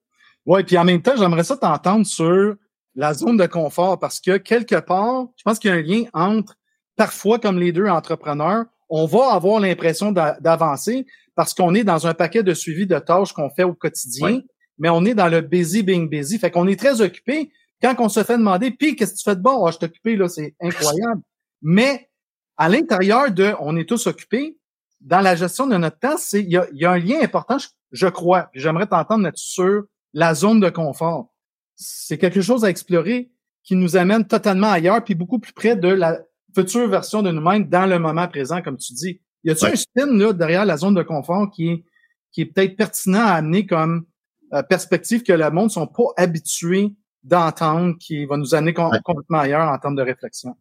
Oui, 0.44 0.64
puis 0.64 0.76
en 0.76 0.84
même 0.84 1.00
temps, 1.00 1.16
j'aimerais 1.16 1.44
ça 1.44 1.56
t'entendre 1.56 2.06
sur 2.06 2.56
la 2.94 3.14
zone 3.14 3.36
de 3.36 3.46
confort 3.46 3.98
parce 3.98 4.20
que 4.20 4.36
quelque 4.36 4.80
part, 4.80 5.28
je 5.36 5.42
pense 5.44 5.58
qu'il 5.58 5.70
y 5.70 5.72
a 5.72 5.76
un 5.76 5.82
lien 5.82 6.04
entre 6.12 6.57
parfois, 6.98 7.38
comme 7.38 7.58
les 7.58 7.72
deux 7.72 7.86
entrepreneurs, 7.86 8.66
on 8.90 9.06
va 9.06 9.32
avoir 9.32 9.60
l'impression 9.60 10.12
d'avancer 10.12 11.06
parce 11.34 11.54
qu'on 11.54 11.74
est 11.74 11.84
dans 11.84 12.06
un 12.06 12.12
paquet 12.12 12.42
de 12.42 12.52
suivi 12.52 12.86
de 12.86 12.98
tâches 12.98 13.32
qu'on 13.32 13.50
fait 13.50 13.62
au 13.62 13.72
quotidien, 13.72 14.42
mais 14.78 14.88
on 14.88 15.04
est 15.04 15.14
dans 15.14 15.28
le 15.28 15.40
busy 15.40 15.82
being 15.82 16.08
busy. 16.08 16.38
Fait 16.38 16.50
qu'on 16.50 16.66
est 16.66 16.78
très 16.78 17.00
occupé. 17.00 17.52
Quand 17.80 17.94
on 18.00 18.08
se 18.08 18.24
fait 18.24 18.36
demander, 18.36 18.72
puis 18.72 18.96
qu'est-ce 18.96 19.12
que 19.12 19.18
tu 19.18 19.24
fais 19.24 19.36
de 19.36 19.40
bon? 19.40 19.64
Ah, 19.64 19.70
je 19.70 19.76
suis 19.76 19.86
occupé, 19.86 20.16
là, 20.16 20.28
c'est 20.28 20.56
incroyable. 20.60 21.22
Mais 21.62 22.10
à 22.56 22.68
l'intérieur 22.68 23.30
de 23.30 23.54
on 23.60 23.76
est 23.76 23.88
tous 23.88 24.08
occupés, 24.08 24.58
dans 25.00 25.20
la 25.20 25.36
gestion 25.36 25.68
de 25.68 25.76
notre 25.76 26.00
temps, 26.00 26.16
c'est 26.18 26.42
il 26.42 26.50
y 26.50 26.84
a, 26.84 26.90
un 26.90 26.98
lien 26.98 27.20
important, 27.22 27.58
je, 27.58 27.68
je 27.92 28.08
crois. 28.08 28.50
J'aimerais 28.54 28.88
t'entendre 28.88 29.22
là-dessus 29.22 29.52
sur 29.52 29.84
la 30.12 30.34
zone 30.34 30.58
de 30.58 30.70
confort. 30.70 31.32
C'est 31.76 32.18
quelque 32.18 32.40
chose 32.40 32.64
à 32.64 32.70
explorer 32.70 33.30
qui 33.62 33.76
nous 33.76 33.96
amène 33.96 34.26
totalement 34.26 34.70
ailleurs, 34.70 35.04
puis 35.04 35.14
beaucoup 35.14 35.38
plus 35.38 35.52
près 35.52 35.76
de 35.76 35.88
la 35.88 36.18
future 36.54 36.88
version 36.88 37.22
de 37.22 37.30
nous-mêmes 37.30 37.68
dans 37.68 37.86
le 37.86 37.98
moment 37.98 38.28
présent, 38.28 38.62
comme 38.62 38.76
tu 38.76 38.92
dis. 38.92 39.20
Y 39.44 39.50
a-t-il 39.50 39.72
un 39.72 39.76
spin 39.76 40.06
là, 40.16 40.32
derrière 40.32 40.64
la 40.64 40.76
zone 40.76 40.94
de 40.94 41.02
confort 41.02 41.50
qui 41.50 41.68
est, 41.68 41.84
qui 42.32 42.42
est 42.42 42.46
peut-être 42.46 42.76
pertinent 42.76 43.20
à 43.20 43.32
amener 43.32 43.66
comme 43.66 44.06
euh, 44.52 44.62
perspective 44.62 45.22
que 45.22 45.32
le 45.32 45.50
monde 45.50 45.66
ne 45.66 45.70
sont 45.70 45.86
pas 45.86 46.08
habitués 46.16 46.94
d'entendre, 47.22 47.96
qui 47.98 48.24
va 48.24 48.36
nous 48.36 48.54
amener 48.54 48.72
complètement 48.74 49.38
ailleurs 49.38 49.68
en 49.68 49.78
termes 49.78 49.96
de 49.96 50.02
réflexion? 50.02 50.56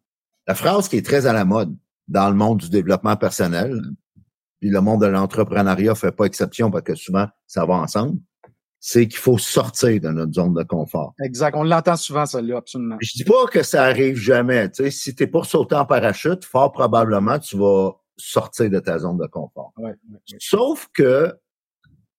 La 0.46 0.54
phrase 0.54 0.88
qui 0.88 0.96
est 0.96 1.04
très 1.04 1.26
à 1.26 1.32
la 1.32 1.44
mode 1.44 1.74
dans 2.06 2.28
le 2.28 2.36
monde 2.36 2.58
du 2.58 2.70
développement 2.70 3.16
personnel, 3.16 3.80
puis 4.60 4.70
le 4.70 4.80
monde 4.80 5.02
de 5.02 5.06
l'entrepreneuriat 5.06 5.94
fait 5.94 6.12
pas 6.12 6.24
exception 6.24 6.70
parce 6.70 6.84
que 6.84 6.94
souvent 6.94 7.26
ça 7.46 7.64
va 7.64 7.74
ensemble, 7.74 8.18
c'est 8.80 9.08
qu'il 9.08 9.18
faut 9.18 9.38
sortir 9.38 10.00
de 10.00 10.08
notre 10.08 10.32
zone 10.32 10.54
de 10.54 10.62
confort. 10.62 11.14
Exact. 11.22 11.56
On 11.56 11.64
l'entend 11.64 11.96
souvent, 11.96 12.26
celle-là, 12.26 12.58
absolument. 12.58 12.96
Je 13.00 13.12
dis 13.14 13.24
pas 13.24 13.46
que 13.46 13.62
ça 13.62 13.84
arrive 13.84 14.16
jamais. 14.16 14.70
Tu 14.70 14.84
sais, 14.84 14.90
si 14.90 15.14
t'es 15.14 15.26
pour 15.26 15.46
sauter 15.46 15.74
en 15.74 15.84
parachute, 15.84 16.44
fort 16.44 16.72
probablement, 16.72 17.38
tu 17.38 17.56
vas 17.56 17.92
sortir 18.16 18.70
de 18.70 18.78
ta 18.78 18.98
zone 18.98 19.18
de 19.18 19.26
confort. 19.26 19.72
Sauf 20.38 20.88
que 20.94 21.34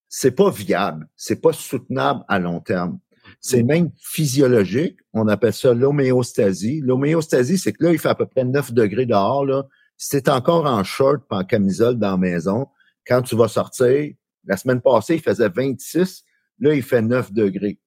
c'est 0.10 0.32
pas 0.32 0.50
viable. 0.50 1.08
C'est 1.16 1.42
pas 1.42 1.54
soutenable 1.54 2.24
à 2.28 2.40
long 2.40 2.60
terme. 2.60 3.00
C'est 3.40 3.64
même 3.64 3.92
physiologique. 4.02 4.98
On 5.14 5.28
appelle 5.28 5.54
ça 5.54 5.74
l'homéostasie. 5.74 6.82
L'homéostasie, 6.82 7.58
c'est 7.58 7.74
que 7.74 7.86
là, 7.86 7.92
il 7.92 8.00
fait 8.00 8.10
à 8.10 8.16
peu 8.16 8.26
près 8.26 8.44
9 8.44 8.74
degrés 8.74 9.06
dehors, 9.06 9.46
là. 9.46 9.64
Si 9.98 10.22
t'es 10.22 10.32
encore 10.32 10.66
en 10.66 10.84
short 10.84 11.24
en 11.30 11.44
camisole 11.44 11.96
dans 11.96 12.12
la 12.12 12.18
maison, 12.18 12.68
quand 13.06 13.22
tu 13.22 13.36
vas 13.36 13.50
sortir, 13.50 14.14
la 14.46 14.56
semaine 14.56 14.82
passée, 14.82 15.16
il 15.16 15.22
faisait 15.22 15.50
26 15.50 16.24
Là, 16.60 16.74
il 16.74 16.84
fait 16.84 17.02
9 17.02 17.34
degrés. 17.34 17.80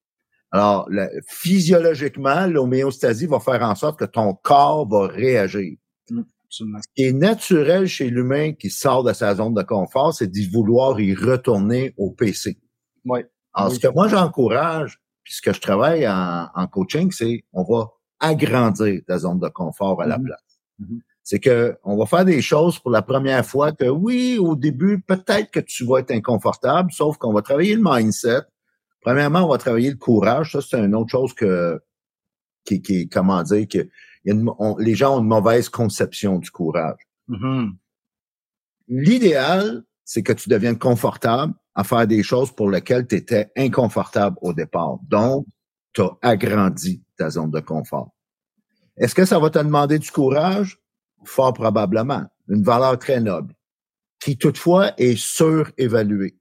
Alors, 0.52 0.88
physiologiquement, 1.28 2.46
l'homéostasie 2.46 3.26
va 3.26 3.40
faire 3.40 3.62
en 3.62 3.74
sorte 3.74 3.98
que 3.98 4.04
ton 4.04 4.34
corps 4.34 4.86
va 4.86 5.06
réagir. 5.06 5.76
Mm, 6.10 6.22
Ce 6.50 6.64
qui 6.94 7.04
est 7.04 7.12
naturel 7.12 7.86
chez 7.86 8.10
l'humain 8.10 8.52
qui 8.52 8.68
sort 8.68 9.02
de 9.02 9.14
sa 9.14 9.34
zone 9.34 9.54
de 9.54 9.62
confort, 9.62 10.12
c'est 10.12 10.30
d'y 10.30 10.46
vouloir 10.48 11.00
y 11.00 11.14
retourner 11.14 11.94
au 11.96 12.10
PC. 12.10 12.58
Oui. 13.06 13.20
Alors, 13.54 13.72
ce 13.72 13.78
que 13.78 13.88
moi 13.88 14.08
j'encourage, 14.08 15.00
puisque 15.24 15.54
je 15.54 15.60
travaille 15.60 16.06
en, 16.06 16.66
coaching, 16.70 17.10
c'est 17.10 17.44
on 17.54 17.64
va 17.64 17.88
agrandir 18.20 19.00
ta 19.06 19.18
zone 19.18 19.40
de 19.40 19.48
confort 19.48 20.02
à 20.02 20.06
la 20.06 20.18
mm-hmm. 20.18 20.24
place. 20.24 20.60
Mm-hmm. 20.80 21.00
C'est 21.22 21.38
que 21.38 21.78
on 21.84 21.96
va 21.96 22.04
faire 22.04 22.24
des 22.26 22.42
choses 22.42 22.78
pour 22.78 22.90
la 22.90 23.00
première 23.00 23.46
fois 23.46 23.72
que 23.72 23.88
oui, 23.88 24.38
au 24.38 24.54
début, 24.54 25.00
peut-être 25.00 25.50
que 25.50 25.60
tu 25.60 25.86
vas 25.86 26.00
être 26.00 26.10
inconfortable, 26.10 26.90
sauf 26.92 27.16
qu'on 27.16 27.32
va 27.32 27.40
travailler 27.40 27.76
le 27.76 27.82
mindset. 27.82 28.42
Premièrement, 29.02 29.44
on 29.44 29.48
va 29.48 29.58
travailler 29.58 29.90
le 29.90 29.96
courage. 29.96 30.52
Ça, 30.52 30.60
c'est 30.60 30.78
une 30.78 30.94
autre 30.94 31.10
chose 31.10 31.34
que 31.34 31.80
qui, 32.64 32.80
qui 32.80 33.08
comment 33.08 33.42
dire 33.42 33.66
que 33.68 33.88
les 34.24 34.94
gens 34.94 35.16
ont 35.16 35.20
une 35.20 35.28
mauvaise 35.28 35.68
conception 35.68 36.38
du 36.38 36.50
courage. 36.50 37.00
Mm-hmm. 37.28 37.72
L'idéal, 38.88 39.84
c'est 40.04 40.22
que 40.22 40.32
tu 40.32 40.48
deviennes 40.48 40.78
confortable 40.78 41.54
à 41.74 41.84
faire 41.84 42.06
des 42.06 42.22
choses 42.22 42.52
pour 42.52 42.70
lesquelles 42.70 43.06
tu 43.06 43.16
étais 43.16 43.50
inconfortable 43.56 44.36
au 44.42 44.52
départ. 44.52 44.98
Donc, 45.08 45.46
tu 45.92 46.02
as 46.02 46.16
agrandi 46.22 47.02
ta 47.16 47.30
zone 47.30 47.50
de 47.50 47.60
confort. 47.60 48.12
Est-ce 48.96 49.14
que 49.14 49.24
ça 49.24 49.38
va 49.38 49.50
te 49.50 49.58
demander 49.58 49.98
du 49.98 50.10
courage? 50.10 50.78
Fort 51.24 51.54
probablement. 51.54 52.26
Une 52.48 52.62
valeur 52.62 52.98
très 52.98 53.20
noble, 53.20 53.54
qui 54.20 54.36
toutefois 54.36 54.92
est 54.98 55.16
surévaluée. 55.16 56.36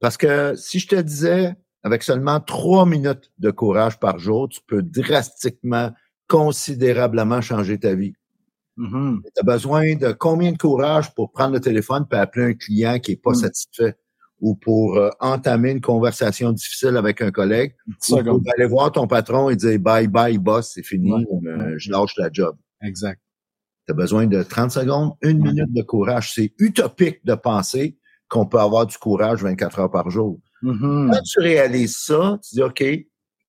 Parce 0.00 0.16
que 0.16 0.54
si 0.56 0.80
je 0.80 0.88
te 0.88 0.96
disais, 0.96 1.54
avec 1.82 2.02
seulement 2.02 2.40
trois 2.40 2.86
minutes 2.86 3.30
de 3.38 3.50
courage 3.50 3.98
par 3.98 4.18
jour, 4.18 4.48
tu 4.48 4.60
peux 4.66 4.82
drastiquement, 4.82 5.90
considérablement 6.28 7.40
changer 7.40 7.78
ta 7.78 7.94
vie. 7.94 8.14
Mm-hmm. 8.78 9.22
Tu 9.22 9.40
as 9.40 9.42
besoin 9.42 9.96
de 9.96 10.12
combien 10.12 10.52
de 10.52 10.56
courage 10.56 11.14
pour 11.14 11.30
prendre 11.32 11.54
le 11.54 11.60
téléphone 11.60 12.06
et 12.10 12.16
appeler 12.16 12.46
un 12.46 12.54
client 12.54 12.98
qui 12.98 13.12
est 13.12 13.22
pas 13.22 13.32
mm. 13.32 13.36
satisfait 13.36 13.96
ou 14.40 14.56
pour 14.56 14.96
euh, 14.96 15.10
entamer 15.20 15.70
une 15.70 15.80
conversation 15.80 16.52
difficile 16.52 16.96
avec 16.96 17.20
un 17.22 17.30
collègue 17.30 17.74
ou 17.86 17.92
pour 18.16 18.40
aller 18.56 18.66
voir 18.66 18.90
ton 18.90 19.06
patron 19.06 19.50
et 19.50 19.56
dire 19.56 19.78
bye 19.78 20.08
bye 20.08 20.36
boss, 20.36 20.72
c'est 20.74 20.82
fini, 20.82 21.12
euh, 21.12 21.74
je 21.76 21.90
lâche 21.90 22.16
la 22.16 22.28
job. 22.32 22.56
Exact. 22.82 23.20
Tu 23.86 23.92
as 23.92 23.94
besoin 23.94 24.26
de 24.26 24.42
30 24.42 24.70
secondes, 24.70 25.12
une 25.22 25.38
minute 25.38 25.72
de 25.72 25.82
courage. 25.82 26.32
C'est 26.34 26.52
utopique 26.58 27.24
de 27.24 27.34
penser 27.34 27.98
qu'on 28.28 28.46
peut 28.46 28.58
avoir 28.58 28.86
du 28.86 28.96
courage 28.96 29.42
24 29.42 29.78
heures 29.78 29.90
par 29.90 30.10
jour. 30.10 30.40
Mm-hmm. 30.62 31.10
Quand 31.12 31.22
tu 31.22 31.40
réalises 31.40 31.96
ça, 31.96 32.38
tu 32.42 32.54
dis 32.54 32.62
OK, 32.62 32.84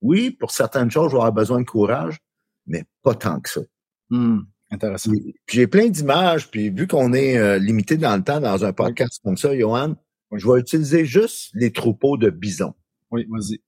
oui, 0.02 0.32
pour 0.32 0.52
certaines 0.52 0.92
choses, 0.92 1.12
je 1.12 1.16
vais 1.16 1.22
avoir 1.22 1.34
besoin 1.34 1.62
de 1.62 1.66
courage, 1.66 2.18
mais 2.66 2.84
pas 3.02 3.16
tant 3.16 3.40
que 3.40 3.50
ça. 3.50 3.62
Mm. 4.10 4.40
Intéressant. 4.72 5.12
Puis 5.12 5.58
j'ai 5.58 5.68
plein 5.68 5.88
d'images, 5.88 6.50
puis 6.50 6.70
vu 6.70 6.88
qu'on 6.88 7.14
est 7.14 7.38
euh, 7.38 7.60
limité 7.60 7.96
dans 7.96 8.16
le 8.16 8.24
temps 8.24 8.40
dans 8.40 8.66
un 8.66 8.74
podcast 8.74 9.22
comme 9.24 9.38
ça, 9.38 9.58
Johan, 9.58 9.96
je 10.32 10.48
vais 10.48 10.60
utiliser 10.60 11.06
juste 11.06 11.52
les 11.54 11.72
troupeaux 11.72 12.18
de 12.18 12.30
bisons. 12.30 12.74
Oui, 13.12 13.28
vas-y. 13.30 13.62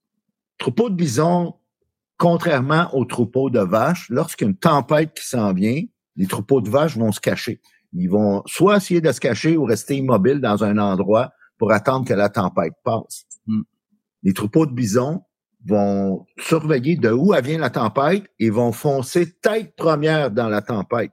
Troupeaux 0.58 0.90
de 0.90 0.96
bisons, 0.96 1.56
contrairement 2.18 2.90
aux 2.94 3.06
troupeaux 3.06 3.50
de 3.50 3.60
vaches, 3.60 4.10
lorsqu'il 4.10 4.56
tempête 4.56 5.14
qui 5.14 5.28
s'en 5.28 5.54
vient, 5.54 5.84
les 6.16 6.28
troupeaux 6.28 6.62
de 6.62 6.70
vaches 6.70 6.98
vont 6.98 7.12
se 7.12 7.20
cacher. 7.20 7.62
Ils 7.94 8.10
vont 8.10 8.42
soit 8.46 8.78
essayer 8.78 9.00
de 9.00 9.12
se 9.12 9.20
cacher 9.20 9.58
ou 9.58 9.66
rester 9.66 9.96
immobiles 9.98 10.42
dans 10.42 10.64
un 10.64 10.78
endroit 10.78 11.32
pour 11.58 11.72
attendre 11.72 12.08
que 12.08 12.14
la 12.14 12.30
tempête 12.30 12.74
passe. 12.84 13.26
Hmm. 13.48 13.62
Les 14.24 14.34
troupeaux 14.34 14.66
de 14.66 14.74
bisons, 14.74 15.22
vont 15.66 16.26
surveiller 16.38 16.96
de 16.96 17.10
où 17.10 17.34
vient 17.44 17.58
la 17.58 17.70
tempête 17.70 18.26
et 18.40 18.50
vont 18.50 18.72
foncer 18.72 19.32
tête 19.42 19.76
première 19.76 20.32
dans 20.32 20.48
la 20.48 20.62
tempête. 20.62 21.12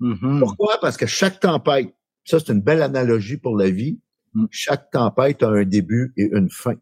Mm-hmm. 0.00 0.40
Pourquoi? 0.40 0.78
Parce 0.80 0.96
que 0.96 1.06
chaque 1.06 1.40
tempête, 1.40 1.94
ça 2.24 2.38
c'est 2.38 2.52
une 2.52 2.60
belle 2.60 2.82
analogie 2.82 3.38
pour 3.38 3.56
la 3.56 3.70
vie, 3.70 4.00
mm. 4.34 4.46
chaque 4.50 4.90
tempête 4.90 5.42
a 5.42 5.48
un 5.48 5.64
début 5.64 6.12
et 6.16 6.28
une 6.32 6.50
fin. 6.50 6.74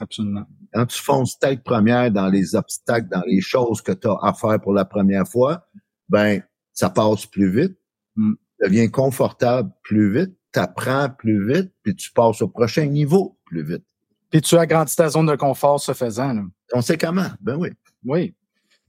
Absolument. 0.00 0.46
Quand 0.72 0.86
tu 0.86 1.00
fonces 1.00 1.38
tête 1.38 1.62
première 1.62 2.10
dans 2.10 2.28
les 2.28 2.56
obstacles, 2.56 3.08
dans 3.08 3.22
les 3.26 3.40
choses 3.40 3.80
que 3.80 3.92
tu 3.92 4.08
as 4.08 4.18
à 4.22 4.32
faire 4.34 4.60
pour 4.60 4.72
la 4.72 4.84
première 4.84 5.28
fois, 5.28 5.68
ben 6.08 6.42
ça 6.72 6.90
passe 6.90 7.26
plus 7.26 7.50
vite, 7.50 7.78
mm. 8.16 8.32
tu 8.34 8.66
deviens 8.66 8.88
confortable 8.88 9.70
plus 9.84 10.12
vite, 10.12 10.34
tu 10.54 10.60
apprends 10.60 11.10
plus 11.10 11.52
vite, 11.52 11.72
puis 11.82 11.94
tu 11.94 12.12
passes 12.12 12.40
au 12.40 12.48
prochain 12.48 12.86
niveau 12.86 13.36
plus 13.44 13.64
vite. 13.64 13.84
Puis 14.30 14.40
tu 14.40 14.56
agrandis 14.56 14.96
ta 14.96 15.08
zone 15.08 15.26
de 15.26 15.36
confort 15.36 15.80
ce 15.80 15.92
faisant. 15.92 16.32
Là. 16.32 16.42
Conséquemment, 16.70 17.28
ben 17.40 17.56
oui. 17.56 17.70
Oui. 18.04 18.34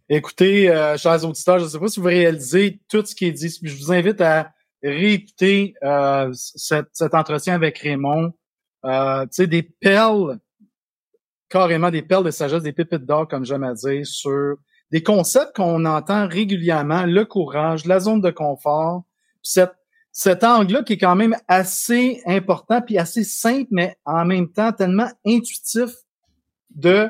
Écoutez, 0.07 0.69
euh, 0.69 0.97
chers 0.97 1.25
auditeurs, 1.25 1.59
je 1.59 1.65
ne 1.65 1.69
sais 1.69 1.79
pas 1.79 1.87
si 1.87 1.99
vous 1.99 2.05
réalisez 2.05 2.79
tout 2.87 3.03
ce 3.03 3.15
qui 3.15 3.25
est 3.25 3.31
dit. 3.31 3.59
Je 3.61 3.75
vous 3.75 3.91
invite 3.91 4.21
à 4.21 4.51
réécouter 4.83 5.73
euh, 5.83 6.31
cet, 6.33 7.13
entretien 7.13 7.55
avec 7.55 7.79
Raymond. 7.79 8.33
Euh, 8.85 9.23
tu 9.23 9.29
sais, 9.31 9.47
des 9.47 9.63
perles, 9.63 10.37
carrément 11.49 11.89
des 11.89 12.03
perles 12.03 12.25
de 12.25 12.31
sagesse, 12.31 12.61
des 12.61 12.73
pépites 12.73 13.05
d'or, 13.05 13.27
comme 13.27 13.45
j'aime 13.45 13.63
à 13.63 13.73
dire, 13.73 14.05
sur 14.05 14.57
des 14.91 15.01
concepts 15.01 15.55
qu'on 15.55 15.85
entend 15.85 16.27
régulièrement, 16.27 17.05
le 17.05 17.25
courage, 17.25 17.85
la 17.85 17.99
zone 17.99 18.21
de 18.21 18.29
confort, 18.29 19.03
cette 19.41 19.73
cet 20.17 20.45
angle-là 20.45 20.81
qui 20.81 20.93
est 20.93 20.97
quand 20.97 21.17
même 21.17 21.35
assez 21.49 22.21
important 22.25 22.81
puis 22.81 22.97
assez 22.97 23.25
simple, 23.25 23.67
mais 23.71 23.97
en 24.05 24.23
même 24.23 24.49
temps 24.49 24.71
tellement 24.71 25.09
intuitif 25.27 25.89
de 26.73 27.09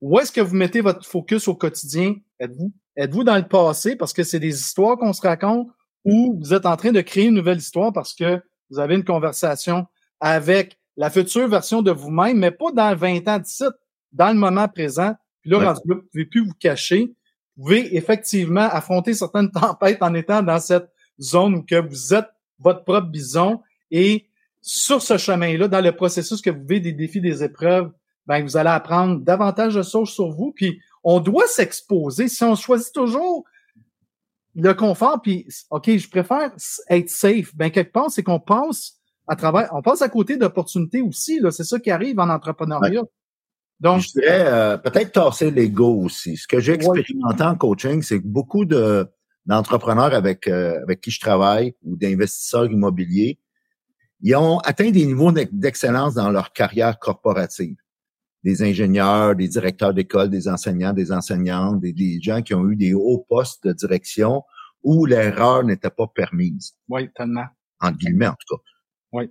où 0.00 0.20
est-ce 0.20 0.30
que 0.30 0.40
vous 0.40 0.54
mettez 0.54 0.80
votre 0.80 1.04
focus 1.04 1.48
au 1.48 1.56
quotidien? 1.56 2.14
Êtes-vous 2.38 2.72
êtes-vous 2.96 3.24
dans 3.24 3.34
le 3.34 3.48
passé 3.48 3.96
parce 3.96 4.12
que 4.12 4.22
c'est 4.22 4.38
des 4.38 4.56
histoires 4.56 4.96
qu'on 4.96 5.12
se 5.12 5.20
raconte 5.20 5.66
ou 6.04 6.38
vous 6.38 6.54
êtes 6.54 6.64
en 6.64 6.76
train 6.76 6.92
de 6.92 7.00
créer 7.00 7.24
une 7.24 7.34
nouvelle 7.34 7.58
histoire 7.58 7.92
parce 7.92 8.14
que 8.14 8.40
vous 8.70 8.78
avez 8.78 8.94
une 8.94 9.04
conversation 9.04 9.86
avec 10.20 10.78
la 10.96 11.10
future 11.10 11.48
version 11.48 11.82
de 11.82 11.90
vous-même, 11.90 12.38
mais 12.38 12.52
pas 12.52 12.70
dans 12.70 12.94
20 12.94 13.26
ans 13.26 13.38
d'ici, 13.40 13.64
dans 14.12 14.28
le 14.28 14.38
moment 14.38 14.68
présent. 14.68 15.16
Puis 15.42 15.50
là, 15.50 15.74
vous 15.84 15.92
ne 15.92 16.00
pouvez 16.02 16.24
plus 16.24 16.44
vous 16.44 16.54
cacher. 16.60 17.16
Vous 17.56 17.64
pouvez 17.64 17.96
effectivement 17.96 18.60
affronter 18.60 19.12
certaines 19.12 19.50
tempêtes 19.60 20.04
en 20.04 20.14
étant 20.14 20.40
dans 20.40 20.60
cette 20.60 20.88
zone 21.20 21.56
où 21.56 21.62
que 21.64 21.80
vous 21.80 22.14
êtes 22.14 22.28
votre 22.58 22.84
propre 22.84 23.08
bison 23.08 23.60
et 23.90 24.26
sur 24.60 25.02
ce 25.02 25.18
chemin-là, 25.18 25.68
dans 25.68 25.82
le 25.82 25.92
processus 25.92 26.40
que 26.40 26.50
vous 26.50 26.62
vivez 26.62 26.80
des 26.80 26.92
défis, 26.92 27.20
des 27.20 27.44
épreuves, 27.44 27.90
ben, 28.26 28.42
vous 28.42 28.56
allez 28.56 28.70
apprendre 28.70 29.20
davantage 29.20 29.74
de 29.74 29.82
choses 29.82 30.08
sur 30.08 30.30
vous. 30.30 30.52
Puis 30.52 30.80
on 31.02 31.20
doit 31.20 31.46
s'exposer. 31.46 32.28
Si 32.28 32.42
on 32.44 32.54
choisit 32.54 32.92
toujours 32.94 33.44
le 34.54 34.72
confort, 34.72 35.20
puis 35.20 35.46
OK, 35.70 35.96
je 35.96 36.08
préfère 36.08 36.52
être 36.88 37.10
safe, 37.10 37.54
ben 37.54 37.70
quelque 37.70 37.92
part, 37.92 38.10
c'est 38.10 38.22
qu'on 38.22 38.40
passe 38.40 38.94
à 39.26 39.36
travers, 39.36 39.68
on 39.72 39.82
passe 39.82 40.02
à 40.02 40.08
côté 40.08 40.36
d'opportunités 40.36 41.02
aussi. 41.02 41.40
Là, 41.40 41.50
c'est 41.50 41.64
ça 41.64 41.78
qui 41.78 41.90
arrive 41.90 42.18
en 42.18 42.28
entrepreneuriat. 42.28 43.02
Donc, 43.80 44.00
je 44.00 44.12
dirais 44.12 44.44
euh, 44.46 44.76
peut-être 44.78 45.12
tasser 45.12 45.50
l'ego 45.50 46.04
aussi. 46.04 46.36
Ce 46.36 46.46
que 46.46 46.60
j'ai 46.60 46.72
expérimenté 46.72 47.42
en 47.42 47.56
coaching, 47.56 48.02
c'est 48.02 48.20
que 48.20 48.26
beaucoup 48.26 48.64
de 48.64 49.06
d'entrepreneurs 49.46 50.14
avec, 50.14 50.48
euh, 50.48 50.80
avec 50.82 51.00
qui 51.00 51.10
je 51.10 51.20
travaille 51.20 51.74
ou 51.82 51.96
d'investisseurs 51.96 52.70
immobiliers, 52.70 53.38
ils 54.20 54.34
ont 54.36 54.58
atteint 54.58 54.90
des 54.90 55.04
niveaux 55.04 55.32
d'excellence 55.32 56.14
dans 56.14 56.30
leur 56.30 56.52
carrière 56.52 56.98
corporative. 56.98 57.76
Des 58.42 58.62
ingénieurs, 58.62 59.34
des 59.36 59.48
directeurs 59.48 59.92
d'école, 59.92 60.30
des 60.30 60.48
enseignants, 60.48 60.92
des 60.92 61.12
enseignantes, 61.12 61.80
des, 61.80 61.92
des, 61.92 62.20
gens 62.20 62.42
qui 62.42 62.54
ont 62.54 62.68
eu 62.68 62.76
des 62.76 62.94
hauts 62.94 63.24
postes 63.28 63.66
de 63.66 63.72
direction 63.72 64.42
où 64.82 65.06
l'erreur 65.06 65.64
n'était 65.64 65.90
pas 65.90 66.06
permise. 66.06 66.74
Oui, 66.88 67.10
tellement. 67.14 67.46
En 67.80 67.90
guillemets, 67.92 68.28
en 68.28 68.34
tout 68.34 68.56
cas. 68.56 68.62
Oui. 69.12 69.30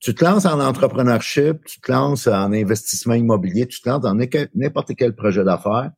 Tu 0.00 0.14
te 0.14 0.24
lances 0.24 0.46
en 0.46 0.60
entrepreneurship, 0.60 1.64
tu 1.64 1.80
te 1.80 1.90
lances 1.90 2.28
en 2.28 2.52
investissement 2.52 3.14
immobilier, 3.14 3.66
tu 3.66 3.80
te 3.80 3.88
lances 3.88 4.02
dans 4.02 4.14
n'importe 4.14 4.94
quel 4.96 5.14
projet 5.16 5.42
d'affaires 5.42 5.90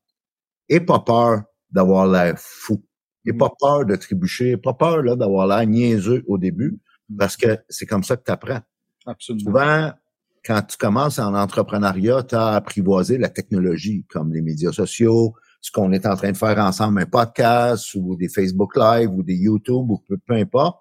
et 0.70 0.80
pas 0.80 1.00
peur 1.00 1.42
d'avoir 1.70 2.06
l'air 2.06 2.38
fou. 2.38 2.82
Et 3.26 3.32
pas 3.32 3.50
peur 3.60 3.84
de 3.84 3.96
trébucher, 3.96 4.56
pas 4.56 4.72
peur 4.72 5.02
là, 5.02 5.14
d'avoir 5.14 5.46
l'air 5.46 5.66
niaiseux 5.66 6.24
au 6.26 6.38
début, 6.38 6.78
parce 7.18 7.36
que 7.36 7.58
c'est 7.68 7.86
comme 7.86 8.02
ça 8.02 8.16
que 8.16 8.24
tu 8.24 8.32
apprends. 8.32 8.60
Absolument. 9.06 9.44
Souvent, 9.44 9.92
quand 10.44 10.62
tu 10.62 10.76
commences 10.78 11.18
en 11.18 11.34
entrepreneuriat, 11.34 12.22
tu 12.22 12.34
as 12.34 12.54
apprivoisé 12.54 13.18
la 13.18 13.28
technologie, 13.28 14.04
comme 14.08 14.32
les 14.32 14.40
médias 14.40 14.72
sociaux, 14.72 15.34
ce 15.60 15.70
qu'on 15.70 15.92
est 15.92 16.06
en 16.06 16.16
train 16.16 16.32
de 16.32 16.36
faire 16.36 16.58
ensemble, 16.58 17.02
un 17.02 17.06
podcast 17.06 17.94
ou 17.94 18.16
des 18.16 18.28
Facebook 18.28 18.76
Live 18.76 19.10
ou 19.10 19.22
des 19.22 19.34
YouTube 19.34 19.90
ou 19.90 19.98
peu, 19.98 20.16
peu 20.16 20.34
importe. 20.34 20.78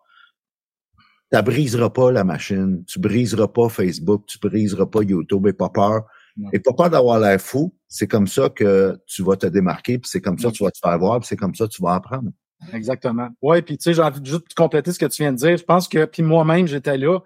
Tu 1.32 1.42
briseras 1.42 1.90
pas 1.90 2.12
la 2.12 2.24
machine, 2.24 2.84
tu 2.86 3.00
briseras 3.00 3.50
pas 3.50 3.70
Facebook, 3.70 4.26
tu 4.26 4.40
briseras 4.40 4.88
pas 4.88 5.04
YouTube 5.04 5.46
et 5.48 5.54
pas 5.54 5.70
peur. 5.70 6.06
Et 6.54 6.60
pas 6.60 6.74
peur 6.74 6.90
d'avoir 6.90 7.20
l'air 7.20 7.40
fou. 7.40 7.74
C'est 7.88 8.08
comme 8.08 8.28
ça 8.28 8.50
que 8.50 9.00
tu 9.08 9.24
vas 9.24 9.36
te 9.36 9.48
démarquer, 9.48 9.98
puis 9.98 10.10
c'est 10.10 10.22
comme 10.22 10.38
ça 10.38 10.50
que 10.50 10.56
tu 10.56 10.64
vas 10.64 10.72
te 10.72 10.80
faire 10.80 10.98
voir, 10.98 11.20
puis 11.20 11.28
c'est 11.28 11.38
comme 11.38 11.56
ça 11.56 11.66
que 11.66 11.72
tu 11.72 11.82
vas 11.82 11.96
apprendre. 11.96 12.30
Exactement. 12.74 13.30
Ouais, 13.42 13.62
puis 13.62 13.78
tu 13.78 13.84
sais, 13.84 13.94
j'ai 13.94 14.02
envie 14.02 14.22
de 14.22 14.26
juste 14.26 14.54
compléter 14.54 14.92
ce 14.92 15.00
que 15.00 15.06
tu 15.06 15.24
viens 15.24 15.32
de 15.32 15.38
dire. 15.38 15.58
Je 15.58 15.64
pense 15.64 15.88
que, 15.88 16.06
puis 16.06 16.22
moi-même, 16.22 16.68
j'étais 16.68 16.98
là 16.98 17.20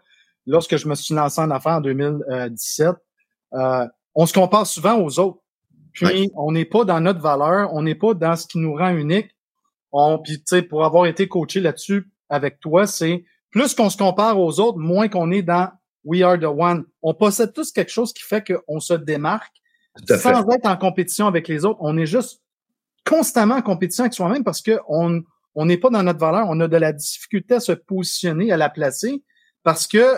lorsque 0.46 0.78
je 0.78 0.88
me 0.88 0.96
suis 0.96 1.16
lancé 1.16 1.42
en 1.42 1.52
affaires 1.52 1.78
en 1.78 1.82
2017. 1.82 2.96
Euh, 3.54 3.88
on 4.16 4.26
se 4.26 4.34
compare 4.34 4.68
souvent 4.68 5.00
aux 5.00 5.20
autres. 5.20 5.40
Puis 5.94 6.32
on 6.36 6.52
n'est 6.52 6.66
pas 6.66 6.86
dans 6.86 7.00
notre 7.00 7.22
valeur, 7.22 7.72
on 7.74 7.84
n'est 7.84 7.96
pas 7.96 8.14
dans 8.14 8.36
ce 8.36 8.48
qui 8.48 8.58
nous 8.58 8.74
rend 8.74 8.90
unique. 8.90 9.30
On, 9.92 10.18
puis 10.18 10.38
tu 10.38 10.44
sais, 10.46 10.62
pour 10.64 10.84
avoir 10.84 11.06
été 11.06 11.28
coaché 11.28 11.60
là-dessus 11.60 12.10
avec 12.30 12.60
toi, 12.60 12.88
c'est 12.88 13.26
plus 13.52 13.76
qu'on 13.76 13.92
se 13.92 13.98
compare 13.98 14.40
aux 14.40 14.60
autres, 14.60 14.80
moins 14.80 15.08
qu'on 15.08 15.32
est 15.32 15.44
dans 15.44 15.70
We 16.04 16.22
are 16.24 16.40
the 16.40 16.46
one. 16.46 16.86
On 17.02 17.14
possède 17.14 17.54
tous 17.54 17.72
quelque 17.72 17.92
chose 17.92 18.14
qui 18.14 18.24
fait 18.24 18.44
qu'on 18.44 18.80
se 18.80 18.94
démarque 18.94 19.62
sans 20.08 20.50
être 20.50 20.66
en 20.66 20.78
compétition 20.78 21.28
avec 21.28 21.48
les 21.48 21.66
autres. 21.66 21.80
On 21.82 21.98
est 21.98 22.06
juste 22.06 22.42
constamment 23.06 23.56
en 23.56 23.62
compétition 23.62 24.04
avec 24.04 24.14
soi-même 24.14 24.44
parce 24.44 24.62
que 24.62 24.80
on, 24.88 25.22
on 25.56 25.66
n'est 25.66 25.78
pas 25.78 25.90
dans 25.90 26.04
notre 26.04 26.20
valeur, 26.20 26.48
on 26.50 26.60
a 26.60 26.68
de 26.68 26.78
la 26.78 26.94
difficulté 26.94 27.56
à 27.56 27.60
se 27.60 27.72
positionner, 27.72 28.52
à 28.52 28.58
la 28.58 28.70
placer, 28.70 29.24
parce 29.64 29.88
que 29.88 30.18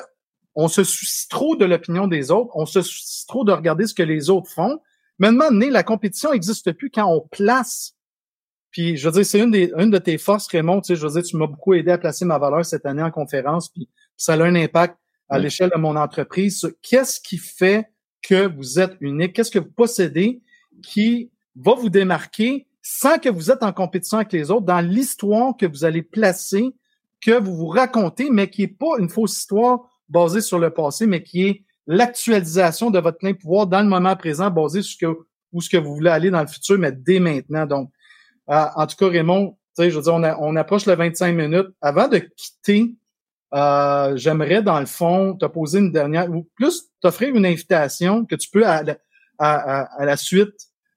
on 0.56 0.68
se 0.70 0.84
soucie 0.84 1.28
trop 1.28 1.56
de 1.56 1.66
l'opinion 1.66 2.08
des 2.08 2.32
autres, 2.32 2.52
on 2.56 2.66
se 2.66 2.82
soucie 2.82 3.28
trop 3.28 3.44
de 3.44 3.52
regarder 3.52 3.88
ce 3.88 3.94
que 3.94 4.04
les 4.04 4.30
autres 4.30 4.50
font. 4.50 4.80
Mais 5.20 5.32
donné, 5.32 5.70
la 5.70 5.84
compétition 5.84 6.32
n'existe 6.32 6.72
plus 6.74 6.90
quand 6.90 7.06
on 7.06 7.22
place. 7.28 7.94
Puis, 8.72 8.98
je 8.98 9.08
veux 9.08 9.14
dire, 9.14 9.26
c'est 9.26 9.40
une, 9.40 9.52
des, 9.52 9.72
une 9.78 9.90
de 9.90 9.98
tes 9.98 10.18
forces, 10.18 10.48
Raymond. 10.48 10.82
Tu 10.82 10.88
sais, 10.88 10.96
je 10.96 11.06
veux 11.08 11.14
dire, 11.14 11.24
tu 11.24 11.38
m'as 11.38 11.48
beaucoup 11.48 11.74
aidé 11.74 11.92
à 11.92 11.98
placer 11.98 12.26
ma 12.26 12.38
valeur 12.38 12.66
cette 12.66 12.86
année 12.86 13.04
en 13.04 13.12
conférence, 13.12 13.70
puis 13.70 13.90
ça 14.18 14.34
a 14.34 14.44
un 14.44 14.56
impact 14.56 14.98
à 15.30 15.40
l'échelle 15.40 15.72
de 15.74 15.80
mon 15.80 15.96
entreprise. 15.96 16.68
Qu'est-ce 16.82 17.20
qui 17.20 17.38
fait 17.38 17.90
que 18.22 18.48
vous 18.48 18.80
êtes 18.80 18.96
unique? 19.00 19.34
Qu'est-ce 19.34 19.52
que 19.52 19.60
vous 19.60 19.72
possédez 19.72 20.42
qui 20.84 21.32
va 21.56 21.74
vous 21.74 21.90
démarquer 21.90 22.68
sans 22.82 23.18
que 23.18 23.30
vous 23.30 23.50
êtes 23.50 23.64
en 23.64 23.74
compétition 23.74 24.18
avec 24.18 24.32
les 24.32 24.52
autres 24.52 24.66
dans 24.66 24.82
l'histoire 24.82 25.58
que 25.58 25.66
vous 25.66 25.86
allez 25.86 26.04
placer, 26.04 26.76
que 27.20 27.40
vous 27.40 27.56
vous 27.56 27.68
racontez, 27.68 28.30
mais 28.30 28.50
qui 28.50 28.64
est 28.64 28.68
pas 28.68 29.00
une 29.00 29.10
fausse 29.10 29.38
histoire 29.38 29.90
basée 30.08 30.42
sur 30.42 30.60
le 30.60 30.70
passé, 30.70 31.08
mais 31.08 31.24
qui 31.24 31.46
est 31.46 31.64
l'actualisation 31.88 32.92
de 32.92 33.00
votre 33.00 33.18
plein 33.18 33.34
pouvoir 33.34 33.66
dans 33.68 33.82
le 33.82 33.88
moment 33.88 34.16
présent, 34.16 34.52
basé 34.52 34.84
sur 34.84 34.92
ce 34.92 34.98
que, 34.98 35.20
où 35.52 35.62
ce 35.62 35.70
que 35.70 35.78
vous 35.78 35.96
voulez 35.96 36.12
aller 36.12 36.30
dans 36.30 36.42
le 36.42 36.48
futur, 36.48 36.78
mais 36.78 36.92
dès 36.92 37.20
maintenant. 37.20 37.66
Donc, 37.66 37.92
euh, 38.50 38.66
en 38.76 38.86
tout 38.86 38.96
cas, 38.98 39.08
Raymond, 39.08 39.58
tu 39.76 39.84
sais, 39.84 39.90
je 39.90 39.96
veux 39.96 40.04
dire, 40.04 40.14
on, 40.14 40.24
on 40.24 40.56
approche 40.56 40.86
le 40.86 40.94
25 40.94 41.32
minutes. 41.32 41.70
Avant 41.82 42.08
de 42.08 42.20
quitter, 42.20 42.96
euh, 43.54 44.18
j'aimerais, 44.18 44.62
dans 44.62 44.80
le 44.80 44.86
fond, 44.86 45.36
te 45.36 45.46
poser 45.46 45.80
une 45.80 45.92
dernière, 45.92 46.30
ou 46.30 46.48
plus 46.56 46.84
t'offrir 47.02 47.36
une 47.36 47.46
invitation 47.46 48.26
que 48.26 48.36
tu 48.36 48.50
peux 48.50 48.66
à, 48.66 48.84
à, 49.38 49.82
à 50.02 50.06
la 50.06 50.18
suite 50.18 50.56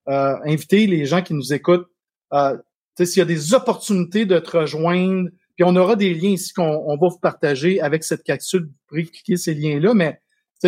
euh, 0.08 0.36
inviter 0.44 0.86
les 0.86 1.04
gens 1.04 1.22
qui 1.22 1.34
nous 1.34 1.52
écoutent. 1.52 1.88
Euh, 2.32 2.56
s'il 2.96 3.18
y 3.18 3.22
a 3.22 3.26
des 3.26 3.54
opportunités 3.54 4.26
de 4.26 4.38
te 4.38 4.56
rejoindre, 4.56 5.28
puis 5.54 5.64
on 5.64 5.76
aura 5.76 5.94
des 5.94 6.14
liens 6.14 6.30
ici 6.30 6.52
qu'on 6.52 6.96
va 6.96 7.08
vous 7.08 7.18
partager 7.18 7.80
avec 7.80 8.02
cette 8.02 8.24
capsule. 8.24 8.62
Vous 8.62 8.74
pourrez 8.88 9.04
cliquer 9.04 9.36
ces 9.36 9.54
liens-là, 9.54 9.94
mais 9.94 10.20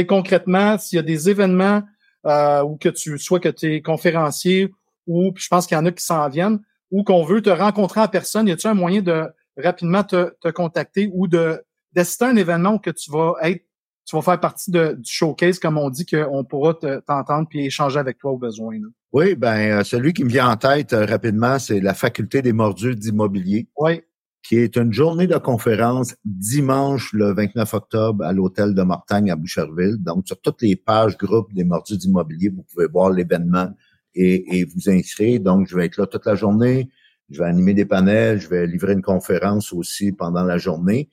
concrètement, 0.06 0.78
s'il 0.78 0.96
y 0.96 0.98
a 1.00 1.02
des 1.02 1.28
événements 1.28 1.82
euh, 2.26 2.62
ou 2.62 2.76
que 2.76 2.88
tu 2.88 3.18
soit 3.18 3.40
que 3.40 3.48
tu 3.48 3.74
es 3.74 3.82
conférencier 3.82 4.70
ou 5.06 5.32
je 5.34 5.48
pense 5.48 5.66
qu'il 5.66 5.76
y 5.76 5.80
en 5.80 5.86
a 5.86 5.92
qui 5.92 6.04
s'en 6.04 6.28
viennent, 6.28 6.60
ou 6.90 7.02
qu'on 7.02 7.24
veut 7.24 7.42
te 7.42 7.50
rencontrer 7.50 8.00
en 8.00 8.08
personne, 8.08 8.46
y 8.46 8.52
a-t-il 8.52 8.68
un 8.68 8.74
moyen 8.74 9.00
de 9.00 9.24
rapidement 9.56 10.04
te, 10.04 10.32
te 10.40 10.48
contacter 10.48 11.10
ou 11.12 11.26
de 11.26 11.62
d'assister 11.92 12.24
à 12.24 12.28
un 12.28 12.36
événement 12.36 12.74
où 12.74 12.78
que 12.78 12.90
tu 12.90 13.10
vas 13.10 13.34
être 13.42 13.64
tu 14.10 14.16
vas 14.16 14.22
faire 14.22 14.40
partie 14.40 14.72
de, 14.72 14.96
du 14.98 15.10
showcase, 15.10 15.60
comme 15.60 15.78
on 15.78 15.88
dit, 15.88 16.04
qu'on 16.04 16.42
pourra 16.44 16.74
t'entendre 16.74 17.46
puis 17.48 17.66
échanger 17.66 18.00
avec 18.00 18.18
toi 18.18 18.32
au 18.32 18.38
besoin. 18.38 18.76
Oui, 19.12 19.36
ben 19.36 19.78
euh, 19.78 19.84
celui 19.84 20.12
qui 20.12 20.24
me 20.24 20.30
vient 20.30 20.50
en 20.50 20.56
tête 20.56 20.92
euh, 20.92 21.04
rapidement, 21.04 21.60
c'est 21.60 21.80
la 21.80 21.94
faculté 21.94 22.42
des 22.42 22.52
mordus 22.52 22.96
d'immobilier. 22.96 23.68
Oui. 23.78 24.00
Qui 24.42 24.56
est 24.56 24.76
une 24.76 24.92
journée 24.92 25.28
de 25.28 25.36
conférence 25.36 26.16
dimanche 26.24 27.12
le 27.12 27.32
29 27.34 27.74
octobre 27.74 28.24
à 28.24 28.32
l'hôtel 28.32 28.74
de 28.74 28.82
Mortagne 28.82 29.30
à 29.30 29.36
Boucherville. 29.36 29.98
Donc, 30.00 30.26
sur 30.26 30.40
toutes 30.40 30.62
les 30.62 30.74
pages 30.74 31.16
groupes 31.16 31.52
des 31.52 31.62
mordus 31.62 31.96
d'immobilier, 31.96 32.48
vous 32.48 32.64
pouvez 32.72 32.88
voir 32.88 33.10
l'événement 33.10 33.68
et, 34.14 34.58
et 34.58 34.64
vous 34.64 34.90
inscrire. 34.90 35.40
Donc, 35.40 35.68
je 35.68 35.76
vais 35.76 35.86
être 35.86 35.98
là 35.98 36.06
toute 36.06 36.26
la 36.26 36.34
journée. 36.34 36.88
Je 37.30 37.38
vais 37.38 37.48
animer 37.48 37.74
des 37.74 37.84
panels. 37.84 38.40
Je 38.40 38.48
vais 38.48 38.66
livrer 38.66 38.94
une 38.94 39.02
conférence 39.02 39.72
aussi 39.72 40.10
pendant 40.10 40.42
la 40.42 40.58
journée. 40.58 41.10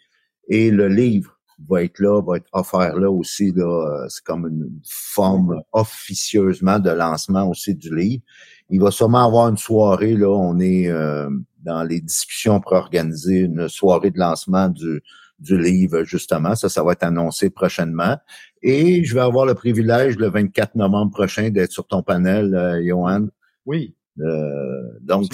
Et 0.47 0.71
le 0.71 0.87
livre 0.87 1.37
va 1.67 1.83
être 1.83 1.99
là, 1.99 2.21
va 2.21 2.37
être 2.37 2.49
offert 2.53 2.95
là 2.95 3.09
aussi. 3.09 3.51
Là, 3.51 3.65
euh, 3.65 4.05
c'est 4.09 4.23
comme 4.23 4.47
une 4.47 4.79
forme 4.85 5.61
officieusement 5.71 6.79
de 6.79 6.91
lancement 6.91 7.49
aussi 7.49 7.75
du 7.75 7.93
livre. 7.95 8.23
Il 8.69 8.81
va 8.81 8.91
sûrement 8.91 9.25
avoir 9.25 9.49
une 9.49 9.57
soirée, 9.57 10.15
là, 10.15 10.29
on 10.29 10.59
est 10.59 10.89
euh, 10.89 11.29
dans 11.63 11.83
les 11.83 12.01
discussions 12.01 12.59
pour 12.59 12.73
organiser 12.73 13.39
une 13.39 13.69
soirée 13.69 14.11
de 14.11 14.19
lancement 14.19 14.69
du, 14.69 15.01
du 15.39 15.57
livre, 15.57 16.03
justement. 16.03 16.55
Ça, 16.55 16.69
ça 16.69 16.83
va 16.83 16.93
être 16.93 17.03
annoncé 17.03 17.49
prochainement. 17.49 18.17
Et 18.61 19.03
je 19.03 19.13
vais 19.13 19.21
avoir 19.21 19.45
le 19.45 19.53
privilège 19.53 20.17
le 20.17 20.29
24 20.29 20.75
novembre 20.75 21.11
prochain 21.11 21.49
d'être 21.49 21.71
sur 21.71 21.87
ton 21.87 22.03
panel, 22.03 22.53
euh, 22.55 22.83
Johan. 22.85 23.27
Oui. 23.65 23.95
Euh, 24.19 24.81
donc, 25.01 25.31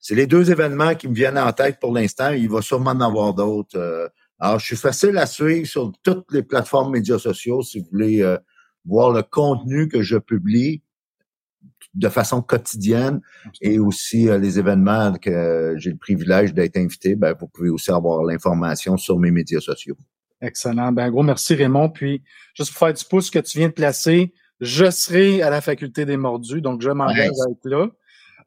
c'est 0.00 0.14
les 0.14 0.26
deux 0.26 0.50
événements 0.50 0.94
qui 0.94 1.06
me 1.08 1.14
viennent 1.14 1.38
en 1.38 1.52
tête 1.52 1.78
pour 1.80 1.92
l'instant. 1.92 2.30
Il 2.30 2.48
va 2.48 2.62
sûrement 2.62 2.92
en 2.92 3.00
avoir 3.00 3.34
d'autres. 3.34 4.10
Alors, 4.44 4.58
je 4.58 4.66
suis 4.66 4.76
facile 4.76 5.16
à 5.18 5.26
suivre 5.26 5.68
sur 5.68 5.92
toutes 6.02 6.32
les 6.32 6.42
plateformes 6.42 6.90
médias 6.90 7.20
sociaux 7.20 7.62
si 7.62 7.78
vous 7.78 7.86
voulez 7.92 8.22
euh, 8.22 8.36
voir 8.84 9.12
le 9.12 9.22
contenu 9.22 9.86
que 9.86 10.02
je 10.02 10.16
publie 10.18 10.82
de 11.94 12.08
façon 12.08 12.42
quotidienne 12.42 13.20
et 13.60 13.78
aussi 13.78 14.28
euh, 14.28 14.38
les 14.38 14.58
événements 14.58 15.12
que 15.14 15.74
j'ai 15.76 15.90
le 15.90 15.96
privilège 15.96 16.54
d'être 16.54 16.76
invité, 16.76 17.14
ben, 17.14 17.36
vous 17.38 17.46
pouvez 17.46 17.68
aussi 17.68 17.92
avoir 17.92 18.24
l'information 18.24 18.96
sur 18.96 19.16
mes 19.16 19.30
médias 19.30 19.60
sociaux. 19.60 19.96
Excellent. 20.40 20.90
Ben, 20.90 21.08
gros 21.08 21.22
merci 21.22 21.54
Raymond. 21.54 21.90
Puis, 21.90 22.24
juste 22.56 22.72
pour 22.72 22.80
faire 22.80 22.94
du 22.94 23.04
pouce 23.04 23.30
que 23.30 23.38
tu 23.38 23.58
viens 23.58 23.68
de 23.68 23.74
placer, 23.74 24.34
je 24.60 24.90
serai 24.90 25.40
à 25.42 25.50
la 25.50 25.60
faculté 25.60 26.04
des 26.04 26.16
mordus, 26.16 26.62
donc 26.62 26.82
je 26.82 26.90
m'engage 26.90 27.30
à 27.46 27.50
être 27.52 27.64
là. 27.68 27.86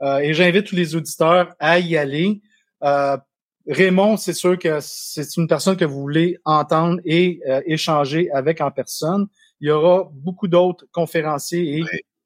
Euh, 0.02 0.18
et 0.18 0.34
j'invite 0.34 0.68
tous 0.68 0.76
les 0.76 0.94
auditeurs 0.98 1.56
à 1.58 1.80
y 1.80 1.96
aller. 1.96 2.42
Raymond, 3.68 4.18
c'est 4.18 4.34
sûr 4.34 4.60
que 4.60 4.78
c'est 4.80 5.38
une 5.38 5.48
personne 5.48 5.76
que 5.76 5.86
vous 5.86 6.00
voulez 6.00 6.38
entendre 6.46 7.00
et 7.04 7.42
euh, 7.48 7.62
échanger 7.66 8.30
avec 8.32 8.62
en 8.62 8.70
personne. 8.70 9.28
Il 9.60 9.70
y 9.70 9.72
aura 9.72 10.10
beaucoup 10.14 10.48
d'autres 10.48 10.86
conférenciers 10.92 11.80
et 11.80 11.84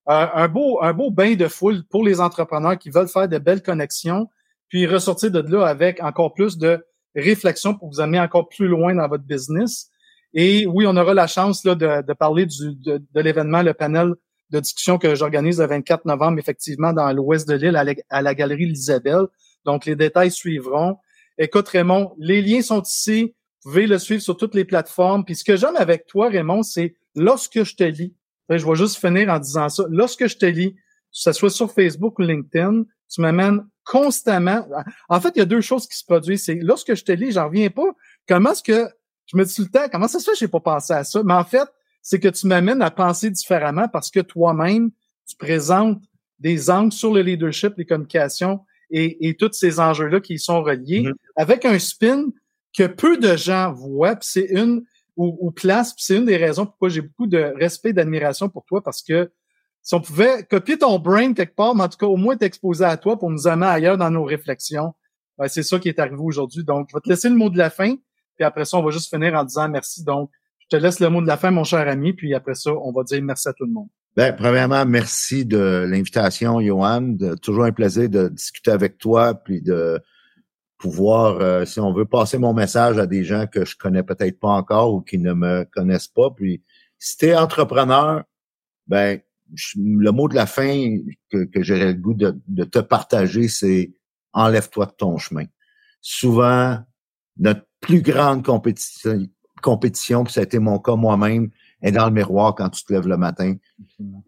euh, 0.10 0.28
un 0.34 0.48
beau 0.48 0.82
un 0.82 0.92
beau 0.94 1.12
bain 1.12 1.36
de 1.36 1.48
foule 1.48 1.84
pour 1.90 2.04
les 2.04 2.20
entrepreneurs 2.20 2.78
qui 2.78 2.90
veulent 2.90 3.08
faire 3.08 3.30
de 3.30 3.38
belles 3.38 3.62
connexions, 3.62 4.28
puis 4.68 4.86
ressortir 4.86 5.32
de 5.32 5.40
là 5.40 5.66
avec 5.66 6.04
encore 6.04 6.34
plus 6.34 6.58
de 6.58 6.84
réflexion 7.16 7.76
pour 7.76 7.90
vous 7.90 8.02
amener 8.02 8.20
encore 8.20 8.50
plus 8.50 8.68
loin 8.68 8.94
dans 8.94 9.08
votre 9.08 9.24
business. 9.24 9.90
Et 10.34 10.68
oui, 10.68 10.86
on 10.88 10.96
aura 10.96 11.14
la 11.14 11.28
chance 11.28 11.64
là, 11.64 11.74
de, 11.76 12.14
parler 12.14 12.46
du, 12.46 12.76
de, 12.76 13.22
l'événement, 13.22 13.64
le 13.64 13.74
panel 13.74 14.14
de 14.52 14.60
discussion 14.60 14.98
que 14.98 15.16
j'organise 15.16 15.60
le 15.60 15.68
24 15.68 16.06
novembre, 16.06 16.40
effectivement, 16.40 16.94
dans 16.94 17.12
l'ouest 17.14 17.48
de 17.48 17.56
l'île, 17.56 17.76
à, 17.76 17.86
à 18.10 18.22
la 18.22 18.36
galerie 18.36 18.66
L'Isabelle. 18.66 19.26
Donc, 19.66 19.86
les 19.86 19.96
détails 19.96 20.32
suivront. 20.32 20.98
Écoute, 21.42 21.70
Raymond, 21.70 22.14
les 22.18 22.42
liens 22.42 22.62
sont 22.62 22.82
ici. 22.82 23.34
Vous 23.64 23.72
pouvez 23.72 23.88
le 23.88 23.98
suivre 23.98 24.22
sur 24.22 24.36
toutes 24.36 24.56
les 24.56 24.66
plateformes. 24.66 25.24
Puis 25.24 25.38
ce 25.38 25.46
que 25.46 25.56
j'aime 25.56 25.78
avec 25.78 26.06
toi, 26.06 26.28
Raymond, 26.28 26.64
c'est 26.64 26.96
lorsque 27.16 27.64
je 27.64 27.76
te 27.76 27.84
lis, 27.86 28.14
je 28.50 28.66
vais 28.66 28.76
juste 28.76 28.98
finir 28.98 29.30
en 29.30 29.40
disant 29.40 29.70
ça, 29.70 29.86
lorsque 29.90 30.28
je 30.28 30.36
te 30.36 30.46
lis, 30.46 30.74
que 30.74 30.82
ce 31.12 31.32
soit 31.32 31.50
sur 31.50 31.72
Facebook 31.72 32.20
ou 32.20 32.24
LinkedIn, 32.24 32.84
tu 33.10 33.22
m'amènes 33.22 33.66
constamment. 33.86 34.68
En 35.08 35.22
fait, 35.22 35.32
il 35.36 35.40
y 35.40 35.42
a 35.42 35.46
deux 35.46 35.62
choses 35.62 35.88
qui 35.88 35.98
se 35.98 36.04
produisent. 36.04 36.44
C'est 36.44 36.56
lorsque 36.56 36.94
je 36.94 37.04
te 37.06 37.14
lis, 37.14 37.32
j'en 37.32 37.46
reviens 37.46 37.70
pas. 37.70 37.90
Comment 38.28 38.52
est-ce 38.52 38.64
que 38.64 38.90
je 39.26 39.38
me 39.38 39.46
dis 39.46 39.56
tout 39.56 39.62
le 39.62 39.70
temps, 39.70 39.88
comment 39.90 40.10
ça 40.10 40.20
se 40.20 40.26
fait 40.26 40.32
que 40.32 40.38
j'ai 40.40 40.48
pas 40.50 40.60
pensé 40.60 40.92
à 40.92 41.06
ça? 41.06 41.24
Mais 41.24 41.34
en 41.34 41.46
fait, 41.46 41.68
c'est 42.02 42.20
que 42.20 42.28
tu 42.28 42.48
m'amènes 42.48 42.82
à 42.82 42.92
penser 42.92 43.30
différemment 43.30 43.88
parce 43.88 44.12
que 44.12 44.20
toi-même, 44.20 44.92
tu 45.26 45.38
présentes 45.38 46.02
des 46.40 46.70
angles 46.70 46.92
sur 46.92 47.14
le 47.14 47.22
leadership, 47.22 47.74
les 47.78 47.86
communications, 47.86 48.60
et, 48.92 49.30
et 49.30 49.36
tous 49.36 49.54
ces 49.54 49.80
enjeux-là 49.80 50.20
qui 50.20 50.36
y 50.36 50.40
sont 50.40 50.62
reliés, 50.62 51.04
mm-hmm. 51.04 51.16
avec 51.36 51.66
un 51.66 51.80
spin 51.80 52.26
que 52.78 52.88
peu 52.88 53.18
de 53.18 53.36
gens 53.36 53.74
voient, 53.74 54.16
puis 54.16 54.30
c'est 54.32 54.48
une 54.50 54.84
ou, 55.16 55.38
ou 55.42 55.52
place, 55.52 55.94
c'est 55.98 56.18
une 56.18 56.26
des 56.26 56.38
raisons 56.38 56.66
pourquoi 56.66 56.90
j'ai 56.90 57.02
beaucoup 57.02 57.28
de 57.28 57.54
respect, 57.58 57.94
d'admiration 57.94 58.48
pour 58.50 58.66
toi, 58.66 58.82
parce 58.82 59.02
que 59.02 59.32
si 59.82 59.96
on 59.96 60.02
pouvait 60.02 60.44
copier 60.44 60.78
ton 60.78 61.00
brain 61.00 61.34
quelque 61.34 61.56
part, 61.56 61.76
mais 61.76 61.84
en 61.84 61.90
tout 61.90 61.98
cas 61.98 62.06
au 62.06 62.18
moins 62.18 62.38
t'exposer 62.38 62.86
à 62.86 62.96
toi 62.98 63.18
pour 63.18 63.30
nous 63.30 63.48
amener 63.48 63.68
ailleurs 63.68 63.98
dans 63.98 64.12
nos 64.12 64.24
réflexions, 64.24 64.94
ben, 65.38 65.48
c'est 65.48 65.64
ça 65.64 65.80
qui 65.80 65.90
est 65.90 66.00
arrivé 66.00 66.22
aujourd'hui. 66.22 66.64
Donc, 66.64 66.90
je 66.92 66.96
vais 66.96 67.02
te 67.02 67.10
laisser 67.10 67.30
le 67.30 67.36
mot 67.36 67.50
de 67.50 67.58
la 67.58 67.70
fin, 67.70 67.96
puis 68.36 68.44
après 68.44 68.66
ça, 68.66 68.78
on 68.78 68.84
va 68.84 68.92
juste 68.92 69.10
finir 69.10 69.34
en 69.36 69.44
disant 69.44 69.70
merci. 69.70 70.04
Donc, 70.04 70.32
je 70.60 70.68
te 70.68 70.76
laisse 70.76 71.00
le 71.00 71.10
mot 71.10 71.22
de 71.22 71.28
la 71.28 71.38
fin, 71.38 71.52
mon 71.52 71.64
cher 71.64 71.88
ami, 71.88 72.14
puis 72.14 72.34
après 72.34 72.56
ça, 72.56 72.72
on 72.74 72.92
va 72.92 73.04
dire 73.04 73.22
merci 73.24 73.48
à 73.48 73.54
tout 73.54 73.66
le 73.66 73.72
monde. 73.72 73.90
Ben, 74.16 74.36
premièrement, 74.36 74.86
merci 74.86 75.46
de 75.46 75.86
l'invitation, 75.88 76.60
Johan. 76.60 77.16
toujours 77.42 77.66
un 77.66 77.72
plaisir 77.72 78.10
de 78.10 78.28
discuter 78.28 78.72
avec 78.72 78.98
toi, 78.98 79.36
puis 79.36 79.62
de 79.62 80.02
pouvoir, 80.78 81.40
euh, 81.42 81.66
si 81.66 81.80
on 81.80 81.94
veut, 81.94 82.06
passer 82.06 82.38
mon 82.38 82.54
message 82.54 82.98
à 82.98 83.06
des 83.06 83.24
gens 83.24 83.46
que 83.48 83.66
je 83.66 83.78
connais 83.78 84.04
peut-être 84.04 84.40
pas 84.40 84.50
encore 84.50 84.94
ou 84.94 85.02
qui 85.02 85.20
ne 85.20 85.34
me 85.34 85.66
connaissent 85.72 86.08
pas. 86.08 86.32
Puis, 86.32 86.64
si 86.98 87.18
tu 87.18 87.26
es 87.28 87.36
entrepreneur, 87.36 88.24
ben, 88.88 89.20
le 89.76 90.12
mot 90.12 90.28
de 90.28 90.36
la 90.36 90.46
fin 90.46 90.98
que, 91.30 91.46
que 91.46 91.64
j'aurais 91.64 91.94
le 91.94 92.00
goût 92.00 92.14
de, 92.14 92.40
de 92.48 92.64
te 92.64 92.80
partager, 92.80 93.48
c'est 93.48 93.94
enlève-toi 94.34 94.86
de 94.86 94.92
ton 94.92 95.18
chemin. 95.18 95.46
Souvent, 96.02 96.80
notre 97.38 97.66
plus 97.82 98.02
grande 98.02 98.44
compétition, 98.44 99.28
compétition, 99.62 100.24
puis 100.24 100.34
ça 100.34 100.42
a 100.42 100.44
été 100.44 100.60
mon 100.60 100.80
cas 100.80 100.96
moi-même, 100.96 101.50
est 101.82 101.92
dans 101.92 102.06
le 102.06 102.12
miroir 102.12 102.56
quand 102.56 102.70
tu 102.70 102.84
te 102.84 102.94
lèves 102.94 103.08
le 103.08 103.18
matin. 103.18 103.56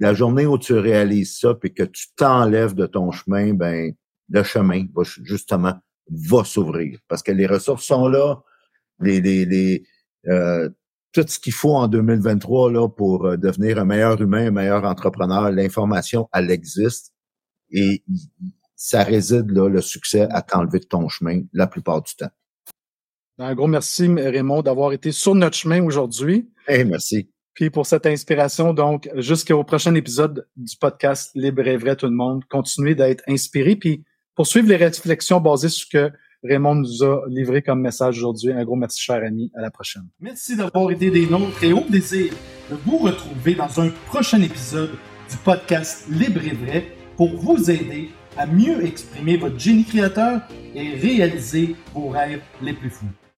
La 0.01 0.15
journée 0.15 0.47
où 0.47 0.57
tu 0.57 0.73
réalises 0.73 1.37
ça, 1.37 1.53
puis 1.53 1.73
que 1.73 1.83
tu 1.83 2.07
t'enlèves 2.15 2.73
de 2.73 2.87
ton 2.87 3.11
chemin, 3.11 3.53
ben 3.53 3.93
le 4.29 4.43
chemin 4.43 4.85
va 4.95 5.03
justement 5.03 5.75
va 6.09 6.43
s'ouvrir 6.43 6.99
parce 7.07 7.21
que 7.21 7.31
les 7.31 7.45
ressources 7.45 7.85
sont 7.85 8.07
là, 8.07 8.41
les, 8.99 9.21
les, 9.21 9.45
les 9.45 9.83
euh, 10.27 10.69
tout 11.13 11.23
ce 11.27 11.39
qu'il 11.39 11.53
faut 11.53 11.75
en 11.75 11.87
2023 11.87 12.71
là 12.71 12.89
pour 12.89 13.25
euh, 13.25 13.37
devenir 13.37 13.77
un 13.77 13.85
meilleur 13.85 14.19
humain, 14.19 14.47
un 14.47 14.51
meilleur 14.51 14.85
entrepreneur, 14.85 15.51
l'information 15.51 16.27
elle 16.33 16.49
existe 16.49 17.13
et 17.69 18.03
ça 18.75 19.03
réside 19.03 19.51
là, 19.51 19.69
le 19.69 19.81
succès 19.81 20.27
à 20.31 20.41
t'enlever 20.41 20.79
de 20.79 20.85
ton 20.85 21.07
chemin 21.09 21.41
la 21.53 21.67
plupart 21.67 22.01
du 22.01 22.15
temps. 22.15 22.31
Un 23.37 23.53
gros 23.53 23.67
merci, 23.67 24.07
Raymond, 24.07 24.63
d'avoir 24.63 24.93
été 24.93 25.11
sur 25.11 25.35
notre 25.35 25.55
chemin 25.55 25.83
aujourd'hui. 25.83 26.51
Hey, 26.67 26.85
merci. 26.85 27.30
Puis 27.53 27.69
pour 27.69 27.85
cette 27.85 28.05
inspiration, 28.05 28.73
donc, 28.73 29.09
jusqu'au 29.15 29.63
prochain 29.63 29.93
épisode 29.95 30.47
du 30.55 30.75
podcast 30.77 31.31
Libre 31.35 31.67
et 31.67 31.77
vrai 31.77 31.95
tout 31.95 32.05
le 32.05 32.13
monde, 32.13 32.43
continuez 32.49 32.95
d'être 32.95 33.23
inspiré, 33.27 33.75
puis 33.75 34.03
poursuivre 34.35 34.69
les 34.69 34.77
réflexions 34.77 35.41
basées 35.41 35.69
sur 35.69 35.87
ce 35.87 35.97
que 35.97 36.13
Raymond 36.43 36.75
nous 36.75 37.03
a 37.03 37.23
livré 37.27 37.61
comme 37.61 37.81
message 37.81 38.17
aujourd'hui. 38.17 38.51
Un 38.51 38.63
gros 38.63 38.75
merci, 38.75 39.01
cher 39.01 39.21
ami. 39.23 39.51
À 39.55 39.61
la 39.61 39.69
prochaine. 39.69 40.07
Merci 40.19 40.55
d'avoir 40.55 40.89
été 40.89 41.11
des 41.11 41.27
nôtres 41.27 41.63
et 41.63 41.73
au 41.73 41.81
plaisir 41.81 42.33
de 42.69 42.77
vous 42.85 42.97
retrouver 42.97 43.53
dans 43.53 43.79
un 43.79 43.89
prochain 44.07 44.41
épisode 44.41 44.91
du 45.29 45.37
podcast 45.37 46.07
Libre 46.09 46.41
et 46.43 46.55
vrai 46.55 46.85
pour 47.15 47.35
vous 47.35 47.69
aider 47.69 48.09
à 48.37 48.47
mieux 48.47 48.83
exprimer 48.83 49.37
votre 49.37 49.59
génie 49.59 49.85
créateur 49.85 50.41
et 50.73 50.95
réaliser 50.95 51.75
vos 51.93 52.09
rêves 52.09 52.41
les 52.61 52.73
plus 52.73 52.89
fous. 52.89 53.05